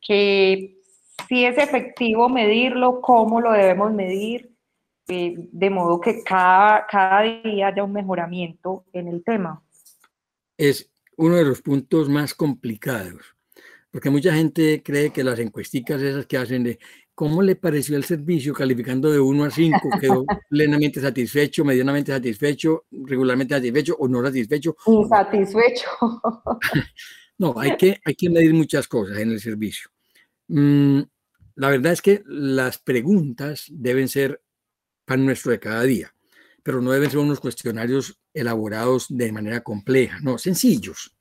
[0.00, 0.76] que
[1.28, 4.50] si es efectivo medirlo, cómo lo debemos medir,
[5.08, 9.62] eh, de modo que cada, cada día haya un mejoramiento en el tema.
[10.56, 13.36] Es uno de los puntos más complicados
[13.90, 16.78] porque mucha gente cree que las encuesticas esas que hacen de
[17.20, 22.86] cómo le pareció el servicio calificando de 1 a 5, quedó plenamente satisfecho, medianamente satisfecho,
[22.90, 24.74] regularmente satisfecho o no satisfecho.
[24.86, 25.86] Insatisfecho.
[27.38, 29.90] no, hay que, hay que medir muchas cosas en el servicio.
[30.48, 31.02] Mm,
[31.56, 34.40] la verdad es que las preguntas deben ser
[35.04, 36.14] pan nuestro de cada día,
[36.62, 41.14] pero no deben ser unos cuestionarios elaborados de manera compleja, no, sencillos.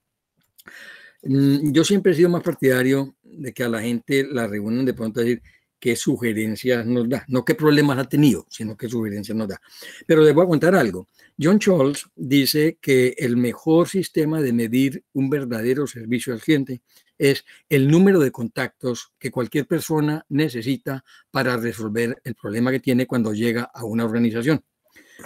[1.23, 4.93] Mm, yo siempre he sido más partidario de que a la gente la reúnan de
[4.93, 5.41] pronto a decir
[5.79, 9.61] qué sugerencias nos da, no qué problemas ha tenido, sino qué sugerencias nos da.
[10.05, 11.07] Pero a contar algo.
[11.41, 16.81] John Scholz dice que el mejor sistema de medir un verdadero servicio al cliente
[17.17, 23.07] es el número de contactos que cualquier persona necesita para resolver el problema que tiene
[23.07, 24.63] cuando llega a una organización.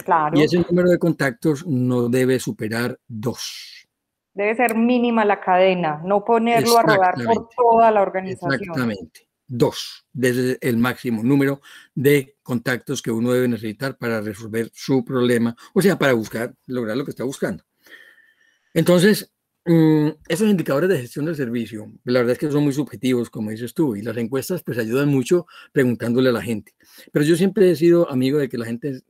[0.04, 0.38] Claro.
[0.38, 3.86] Y ese número de contactos no debe superar dos.
[4.34, 8.54] Debe ser mínima la cadena, no ponerlo a rodar por toda la organización.
[8.54, 9.28] Exactamente.
[9.56, 11.60] Dos, desde el máximo número
[11.94, 16.96] de contactos que uno debe necesitar para resolver su problema, o sea, para buscar, lograr
[16.96, 17.64] lo que está buscando.
[18.72, 19.32] Entonces,
[19.64, 23.50] mm, esos indicadores de gestión del servicio, la verdad es que son muy subjetivos, como
[23.50, 26.74] dices tú, y las encuestas pues ayudan mucho preguntándole a la gente.
[27.12, 29.02] Pero yo siempre he sido amigo de que la gente,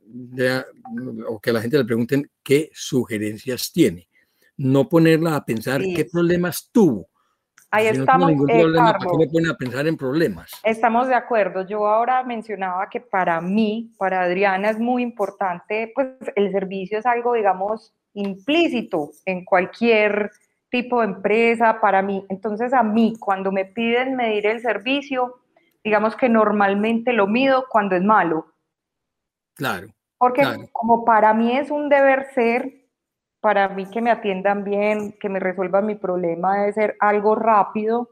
[1.27, 4.07] o que la gente le pregunten qué sugerencias tiene
[4.57, 7.09] no ponerla a pensar qué problemas tuvo.
[7.75, 8.31] Ahí estamos.
[8.33, 10.51] No eh, problema, ¿Para qué me pone a pensar en problemas?
[10.63, 11.67] Estamos de acuerdo.
[11.67, 17.05] Yo ahora mencionaba que para mí, para Adriana, es muy importante, pues el servicio es
[17.05, 20.31] algo, digamos, implícito en cualquier
[20.69, 22.25] tipo de empresa, para mí.
[22.29, 25.41] Entonces, a mí, cuando me piden medir el servicio,
[25.83, 28.53] digamos que normalmente lo mido cuando es malo.
[29.55, 29.87] Claro.
[30.17, 32.84] Porque como para mí es un deber ser,
[33.45, 38.09] para mí que me atiendan bien, que me resuelvan mi problema debe ser algo rápido,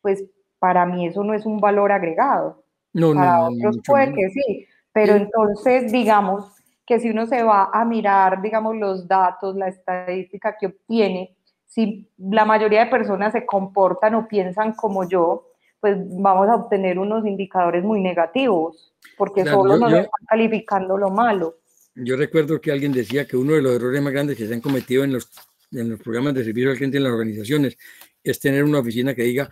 [0.00, 0.22] pues
[0.60, 2.62] para mí eso no es un valor agregado.
[2.92, 6.54] No, para no, otros puede que sí, pero entonces digamos
[6.86, 12.08] que si uno se va a mirar, digamos, los datos, la estadística que obtiene, si
[12.16, 15.48] la mayoría de personas se comportan o piensan como yo,
[15.80, 21.56] pues vamos a obtener unos indicadores muy negativos, porque solo nos están calificando lo malo.
[21.96, 24.60] Yo recuerdo que alguien decía que uno de los errores más grandes que se han
[24.60, 25.30] cometido en los,
[25.72, 27.76] en los programas de servicio al cliente en las organizaciones
[28.22, 29.48] es tener una oficina que diga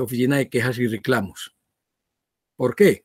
[0.00, 1.54] oficina de quejas y reclamos.
[2.56, 3.04] ¿Por qué?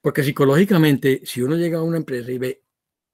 [0.00, 2.62] Porque psicológicamente, si uno llega a una empresa y ve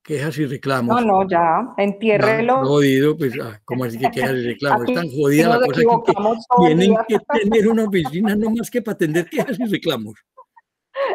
[0.02, 1.00] quejas y reclamos.
[1.00, 2.64] No, no, ya, entiérrelo.
[2.64, 4.88] jodido, pues, ah, ¿cómo así que quejas y reclamos?
[4.88, 9.28] Están jodida la cosa que, tienen que tener una oficina no más que para atender
[9.28, 10.14] quejas y reclamos.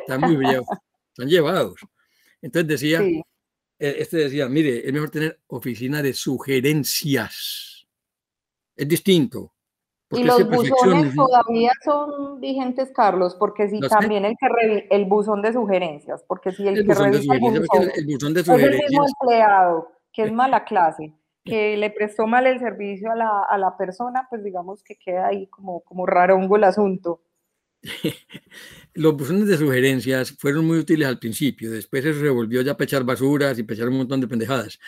[0.01, 0.61] Están muy bien,
[1.13, 1.79] están llevados.
[2.41, 3.23] Entonces decía, eh,
[3.77, 7.87] este decía, mire, es mejor tener oficina de sugerencias.
[8.75, 9.53] Es distinto.
[10.11, 15.53] Y los buzones todavía son vigentes, Carlos, porque si también el que el buzón de
[15.53, 19.05] sugerencias, porque si el, que revisa el buzón, el buzón de sugerencias, es el mismo
[19.21, 21.13] empleado que es mala clase,
[21.45, 25.27] que le prestó mal el servicio a la, a la persona, pues digamos que queda
[25.27, 27.21] ahí como, como rarongo el asunto.
[28.93, 33.03] Los buzones de sugerencias fueron muy útiles al principio, después se revolvió ya a pechar
[33.03, 34.79] basuras y pechar un montón de pendejadas,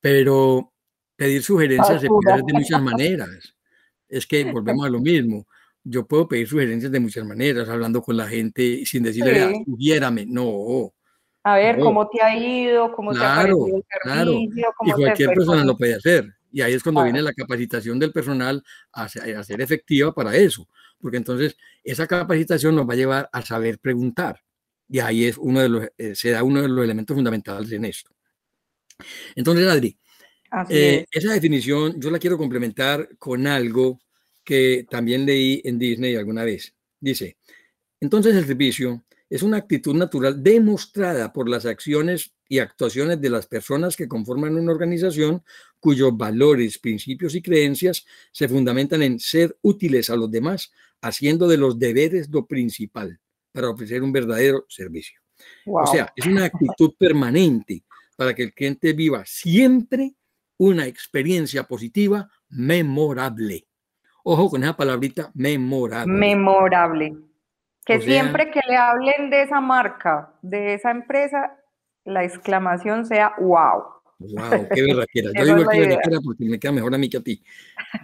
[0.00, 0.72] pero
[1.16, 3.56] pedir sugerencias se puede hacer de muchas maneras.
[4.08, 5.46] Es que volvemos a lo mismo.
[5.84, 10.26] Yo puedo pedir sugerencias de muchas maneras, hablando con la gente sin decirle, sí.
[10.28, 10.92] no.
[11.42, 12.92] A ver, ¿cómo te ha ido?
[12.92, 13.54] ¿Cómo te ha el
[14.02, 14.68] servicio?
[14.84, 16.34] y cualquier persona lo puede hacer.
[16.52, 18.62] Y ahí es cuando viene la capacitación del personal
[18.92, 20.66] a, ser efectiva para eso,
[21.00, 24.40] porque entonces esa capacitación nos va a llevar a saber preguntar.
[24.88, 27.84] Y ahí es uno de los, eh, se da uno de los elementos fundamentales en
[27.84, 28.10] esto.
[29.34, 29.96] Entonces, Adri,
[30.68, 34.00] eh, esa definición yo la quiero complementar con algo
[34.44, 36.74] que también leí en Disney alguna vez.
[36.98, 37.36] Dice,
[38.00, 43.46] entonces el servicio es una actitud natural demostrada por las acciones y actuaciones de las
[43.46, 45.44] personas que conforman una organización
[45.78, 50.72] cuyos valores, principios y creencias se fundamentan en ser útiles a los demás,
[51.02, 53.18] haciendo de los deberes lo principal
[53.52, 55.20] para ofrecer un verdadero servicio.
[55.66, 57.82] O sea, es una actitud permanente
[58.16, 60.14] para que el cliente viva siempre
[60.58, 63.66] una experiencia positiva memorable.
[64.24, 66.12] Ojo con esa palabrita memorable.
[66.12, 67.16] Memorable.
[67.84, 71.56] Que siempre que le hablen de esa marca, de esa empresa,
[72.04, 73.84] la exclamación sea wow.
[74.18, 75.30] Wow, qué berraquera.
[75.34, 77.42] Yo digo que berraquera porque me queda mejor a mí que a ti.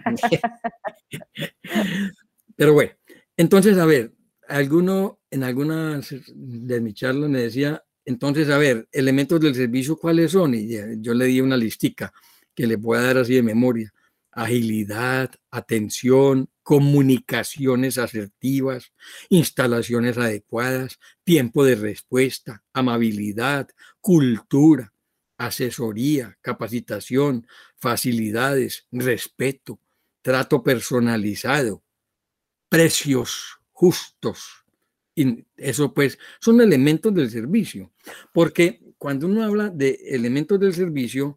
[2.57, 2.91] Pero bueno,
[3.37, 4.13] entonces, a ver,
[4.47, 10.31] alguno en algunas de mi charla me decía, entonces, a ver, elementos del servicio, ¿cuáles
[10.31, 10.55] son?
[10.55, 12.11] Y yo le di una listica
[12.55, 13.93] que le pueda dar así de memoria.
[14.31, 18.91] Agilidad, atención, comunicaciones asertivas,
[19.29, 23.69] instalaciones adecuadas, tiempo de respuesta, amabilidad,
[24.01, 24.93] cultura,
[25.37, 27.45] asesoría, capacitación,
[27.75, 29.79] facilidades, respeto,
[30.23, 31.83] trato personalizado,
[32.69, 34.65] precios justos.
[35.15, 37.91] Y eso pues son elementos del servicio,
[38.33, 41.35] porque cuando uno habla de elementos del servicio,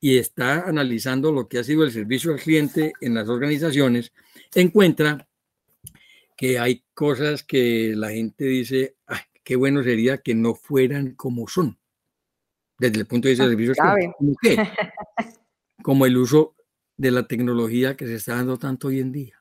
[0.00, 4.12] y está analizando lo que ha sido el servicio al cliente en las organizaciones,
[4.54, 5.28] encuentra
[6.36, 11.46] que hay cosas que la gente dice, Ay, qué bueno sería que no fueran como
[11.48, 11.78] son,
[12.78, 13.74] desde el punto de vista del servicio.
[14.16, 14.36] ¿Como,
[15.82, 16.56] como el uso
[16.96, 19.39] de la tecnología que se está dando tanto hoy en día.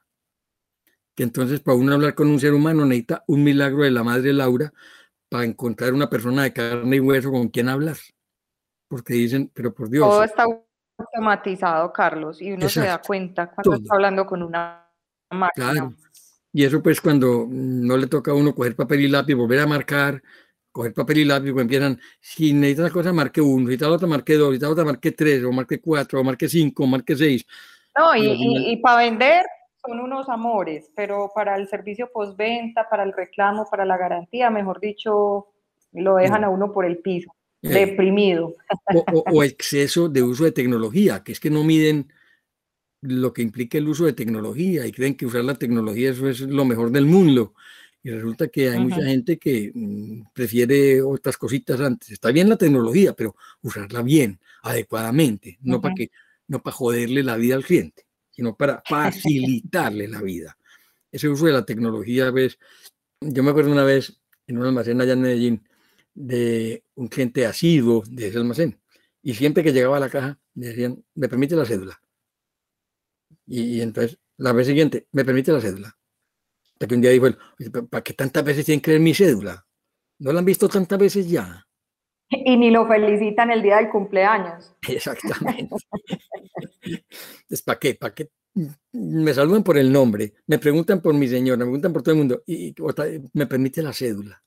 [1.20, 4.32] Que entonces para uno hablar con un ser humano necesita un milagro de la madre
[4.32, 4.72] Laura
[5.28, 7.98] para encontrar una persona de carne y hueso con quien hablar
[8.90, 10.06] porque dicen, pero por Dios.
[10.10, 10.46] Todo está
[10.98, 14.90] automatizado, Carlos, y uno se da cuenta cuando está hablando con una
[15.30, 15.72] máquina.
[15.72, 15.94] Claro.
[16.52, 19.68] Y eso pues cuando no le toca a uno coger papel y lápiz, volver a
[19.68, 20.22] marcar,
[20.72, 24.08] coger papel y lápiz, pues empiezan, si necesita la cosa, marque uno, si la otra,
[24.08, 27.16] marque dos, si la otra, marque tres, o marque cuatro, o marque cinco, o marque
[27.16, 27.46] seis.
[27.96, 29.46] No, y, y, y para vender
[29.90, 34.80] son unos amores, pero para el servicio postventa, para el reclamo, para la garantía, mejor
[34.80, 35.48] dicho,
[35.94, 37.36] lo dejan a uno por el piso.
[37.62, 38.56] Eh, deprimido.
[39.32, 42.08] O, exceso de uso de tecnología, que es que no miden
[43.02, 46.42] lo que implica el uso de tecnología y creen que usar la tecnología eso es
[46.42, 47.54] lo mejor del mundo.
[48.02, 52.12] Y resulta que hay mucha gente que mm, prefiere otras cositas antes.
[52.12, 56.12] Está bien la tecnología, pero usarla bien, adecuadamente, no para que
[56.48, 58.06] no para joderle la vida al cliente,
[58.40, 60.58] sino para facilitarle la vida.
[61.12, 62.58] Ese uso de la tecnología, ves,
[63.20, 64.18] yo me acuerdo una vez
[64.48, 65.68] en un almacén allá en Medellín,
[66.14, 68.80] de un cliente asiduo de ese almacén.
[69.22, 72.02] Y siempre que llegaba a la caja, me decían, ¿me permite la cédula?
[73.46, 75.98] Y, entonces, la vez siguiente, ¿me permite la cédula?
[76.72, 77.28] Hasta que un día dijo,
[77.90, 79.68] ¿para qué tantas veces tienen que ver mi cédula?
[80.20, 81.68] ¿No la han visto tantas veces ya?
[82.30, 84.76] Y ni lo felicitan el día del cumpleaños.
[84.88, 85.76] Exactamente.
[87.50, 87.96] es ¿para qué?
[87.96, 88.30] ¿Para qué?
[88.92, 92.20] Me saludan por el nombre, me preguntan por mi señora, me preguntan por todo el
[92.20, 92.74] mundo y
[93.34, 94.42] me permite la cédula.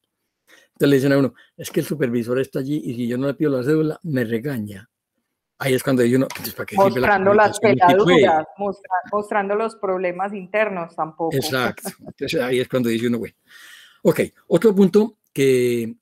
[0.72, 3.26] Entonces le dicen a uno, es que el supervisor está allí y si yo no
[3.26, 4.88] le pido la cédula, me regaña.
[5.58, 6.26] Ahí es cuando dice uno,
[6.56, 8.46] ¿para qué mostrando las peladuras,
[9.12, 11.36] mostrando los problemas internos tampoco.
[11.36, 11.90] Exacto.
[12.00, 13.34] Entonces ahí es cuando dice uno, bueno.
[14.02, 15.94] Ok, otro punto que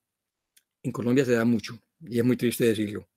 [0.83, 3.09] en Colombia se da mucho, y es muy triste decirlo,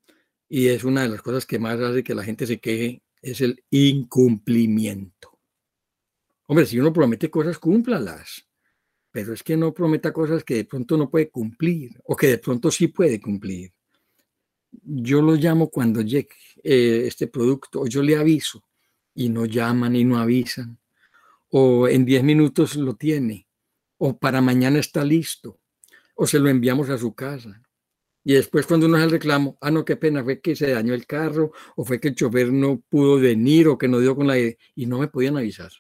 [0.50, 3.42] y es una de las cosas que más hace que la gente se queje, es
[3.42, 5.40] el incumplimiento.
[6.48, 8.46] Hombre, si uno promete cosas, cúmplalas
[9.14, 12.40] pero es que no prometa cosas que de pronto no puede cumplir o que de
[12.40, 13.72] pronto sí puede cumplir.
[14.72, 16.30] Yo lo llamo cuando llegue
[16.64, 18.64] eh, este producto, o yo le aviso
[19.14, 20.80] y no llaman y no avisan,
[21.50, 23.48] o en 10 minutos lo tiene,
[24.00, 25.60] o para mañana está listo,
[26.16, 27.62] o se lo enviamos a su casa.
[28.24, 30.94] Y después cuando uno hace el reclamo, ah, no, qué pena, fue que se dañó
[30.94, 34.28] el carro, o fue que el chofer no pudo venir, o que no dio con
[34.28, 34.38] la...
[34.40, 35.72] y no me podían avisar.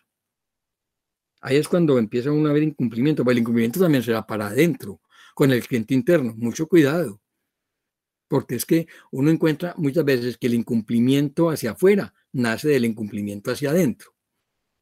[1.42, 5.02] Ahí es cuando empieza uno a ver incumplimiento, pero el incumplimiento también será para adentro,
[5.36, 6.34] con el cliente interno.
[6.38, 7.22] Mucho cuidado,
[8.28, 13.52] porque es que uno encuentra muchas veces que el incumplimiento hacia afuera nace del incumplimiento
[13.52, 14.13] hacia adentro.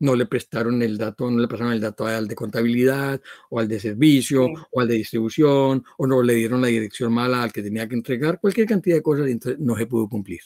[0.02, 3.68] No le prestaron el dato, no le pasaron el dato al de contabilidad o al
[3.68, 7.62] de servicio o al de distribución o no le dieron la dirección mala al que
[7.62, 10.42] tenía que entregar, cualquier cantidad de cosas y entonces no se pudo cumplir.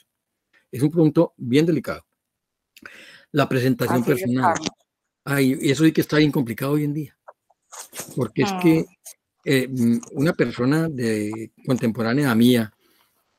[0.71, 2.05] Es un punto bien delicado.
[3.31, 4.55] La presentación personal.
[5.23, 7.17] Ay, y eso sí que está bien complicado hoy en día.
[8.15, 8.93] Porque es que ah.
[9.45, 12.71] eh, mm, una persona de contemporánea mía,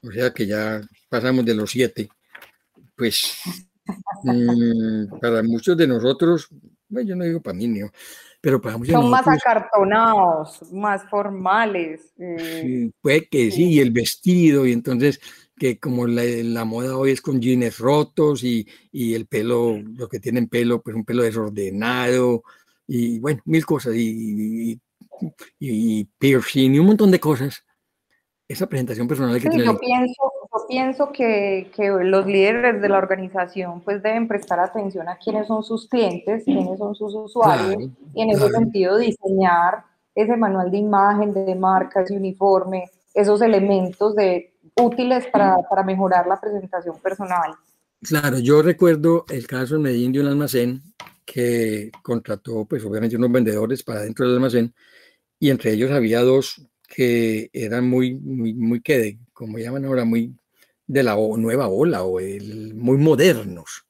[0.02, 2.08] o sea que ya pasamos de los siete,
[2.96, 3.38] pues
[4.24, 6.49] mm, para muchos de nosotros,
[6.89, 7.91] bueno, yo no digo para mí, no,
[8.41, 12.12] pero para muchos Son más acartonados, más formales.
[12.18, 12.91] Eh.
[13.01, 15.20] puede que sí, y el vestido, y entonces
[15.59, 20.20] que como la, moda hoy es con jeans rotos y, y, el pelo, lo que
[20.20, 22.43] tienen pelo, pues un pelo desordenado,
[22.87, 24.80] y bueno, mil cosas, y, y,
[25.59, 27.65] y piercing, y un montón de cosas
[28.49, 29.64] esa presentación personal que tiene.
[29.64, 30.14] Yo pienso,
[30.53, 35.47] yo pienso que, que, los líderes de la organización pues deben prestar atención a quiénes
[35.49, 39.84] son sus clientes, quiénes son sus usuarios y en ese sentido diseñar
[40.14, 46.26] ese manual de imagen, de marca, ese uniforme, esos elementos de, útiles para, para mejorar
[46.26, 47.55] la presentación personal.
[48.03, 50.82] Claro, yo recuerdo el caso en Medellín de un almacén
[51.24, 54.74] que contrató, pues obviamente unos vendedores para dentro del almacén
[55.38, 60.34] y entre ellos había dos que eran muy, muy, muy que, como llaman ahora, muy
[60.87, 63.84] de la nueva ola o muy modernos.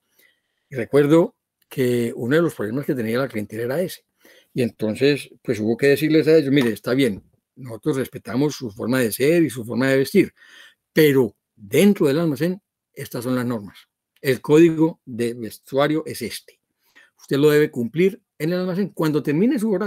[0.69, 1.35] Y recuerdo
[1.69, 4.05] que uno de los problemas que tenía la clientela era ese.
[4.55, 7.23] Y entonces, pues hubo que decirles a ellos, mire, está bien,
[7.57, 10.33] nosotros respetamos su forma de ser y su forma de vestir,
[10.93, 12.61] pero dentro del almacén,
[12.95, 13.79] estas son las normas.
[14.23, 16.59] El código de vestuario es este.
[17.19, 18.89] Usted lo debe cumplir en el almacén.
[18.91, 19.79] Cuando termine su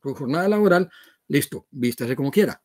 [0.00, 0.90] jornada laboral,
[1.28, 2.62] listo, vístase como quiera.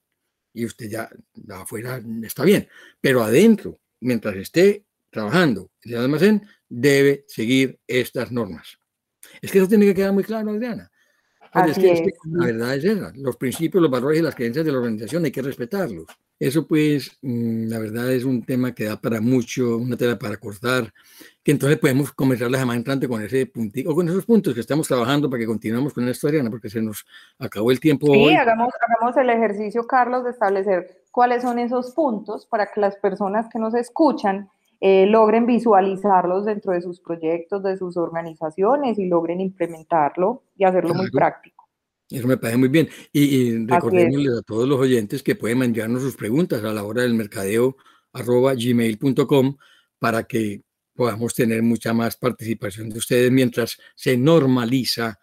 [0.53, 1.09] Y usted ya
[1.49, 2.68] afuera está bien,
[2.99, 8.78] pero adentro, mientras esté trabajando en el almacén, debe seguir estas normas.
[9.41, 10.91] Es que eso tiene que quedar muy claro, Adriana.
[11.52, 11.78] Pues
[12.26, 13.12] la verdad es esa.
[13.16, 16.06] Los principios, los valores y las creencias de la organización hay que respetarlos.
[16.39, 20.38] Eso pues, mm, la verdad es un tema que da para mucho, una tela para
[20.38, 20.91] cortar,
[21.43, 24.62] que entonces podemos comenzar la semana entrante con ese puntito, o con esos puntos que
[24.62, 27.06] estamos trabajando para que continuemos con la historia, porque se nos
[27.38, 28.08] acabó el tiempo.
[28.14, 32.95] Sí, Hagamos, hagamos el ejercicio, Carlos, de establecer cuáles son esos puntos para que las
[32.95, 34.49] personas que nos escuchan
[34.84, 40.96] eh, logren visualizarlos dentro de sus proyectos, de sus organizaciones y logren implementarlo y hacerlo
[40.96, 41.70] muy práctico.
[42.10, 42.90] Eso me parece muy bien.
[43.14, 47.14] Y, recordémosles a todos los oyentes que pueden enviarnos sus preguntas a la hora del
[47.14, 47.78] mercadeo
[48.12, 49.56] arroba gmail.com
[50.00, 50.64] para que
[50.96, 55.20] podamos tener mucha más participación de ustedes mientras se normaliza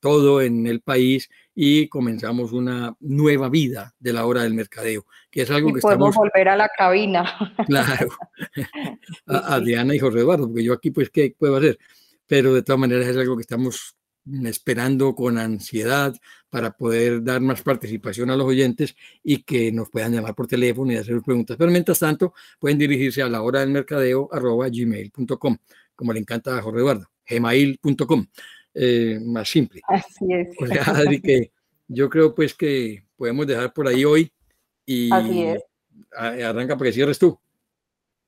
[0.00, 5.42] todo en el país y comenzamos una nueva vida de la hora del mercadeo, que
[5.42, 7.24] es algo y que podemos volver a la cabina.
[7.66, 8.10] Claro,
[9.26, 11.78] a, a, Diana y José Eduardo, porque yo aquí pues qué puedo hacer,
[12.26, 13.96] pero de todas maneras es algo que estamos
[14.44, 16.14] esperando con ansiedad
[16.48, 20.92] para poder dar más participación a los oyentes y que nos puedan llamar por teléfono
[20.92, 21.56] y hacer preguntas.
[21.56, 25.56] Pero mientras tanto, pueden dirigirse a la hora del mercadeo arroba gmail.com,
[25.94, 28.26] como le encanta a Jorge Eduardo, gmail.com,
[28.74, 29.80] eh, más simple.
[29.86, 30.48] Así es.
[30.88, 31.50] Adri, que
[31.88, 34.32] yo creo pues que podemos dejar por ahí hoy
[34.86, 37.38] y arranca para que cierres tú.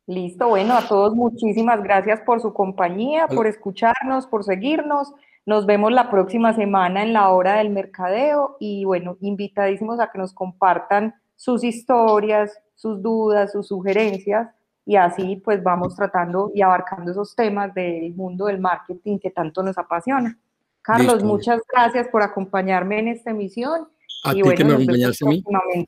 [0.07, 5.15] Listo, bueno, a todos muchísimas gracias por su compañía, por escucharnos, por seguirnos.
[5.47, 10.19] Nos vemos la próxima semana en la hora del mercadeo y bueno, invitadísimos a que
[10.19, 14.49] nos compartan sus historias, sus dudas, sus sugerencias
[14.87, 19.63] y así pues vamos tratando y abarcando esos temas del mundo del marketing que tanto
[19.63, 20.39] nos apasiona.
[20.83, 23.89] Carlos, muchas gracias por acompañarme en esta emisión.
[24.23, 25.45] A ti bueno, que me acompañaste a mí.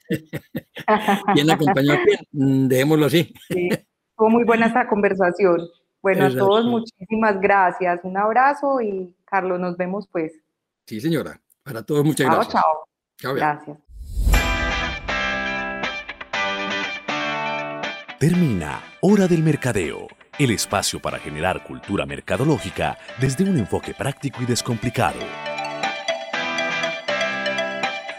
[1.34, 2.18] ¿Quién acompañó a quién?
[2.32, 3.32] Mm, dejémoslo así.
[3.48, 3.68] Sí,
[4.14, 5.68] fue muy buena esta conversación.
[6.00, 8.00] Bueno, a todos muchísimas gracias.
[8.04, 10.32] Un abrazo y Carlos, nos vemos pues.
[10.86, 11.40] Sí, señora.
[11.62, 12.52] Para todos, muchas gracias.
[12.52, 12.86] Chao,
[13.18, 13.34] chao.
[13.34, 13.85] Gracias.
[18.18, 20.08] Termina Hora del Mercadeo,
[20.38, 25.18] el espacio para generar cultura mercadológica desde un enfoque práctico y descomplicado.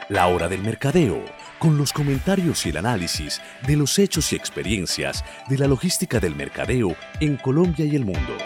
[0.10, 1.26] La Hora del Mercadeo,
[1.58, 6.36] con los comentarios y el análisis de los hechos y experiencias de la logística del
[6.36, 8.38] mercadeo en Colombia y el mundo.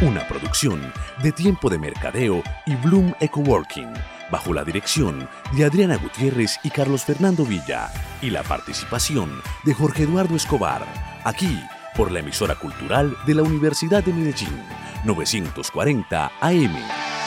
[0.00, 3.92] Una producción de Tiempo de Mercadeo y Bloom Ecoworking,
[4.30, 7.90] bajo la dirección de Adriana Gutiérrez y Carlos Fernando Villa,
[8.22, 10.86] y la participación de Jorge Eduardo Escobar,
[11.24, 11.62] aquí
[11.96, 14.62] por la emisora cultural de la Universidad de Medellín,
[15.04, 17.17] 940 AM.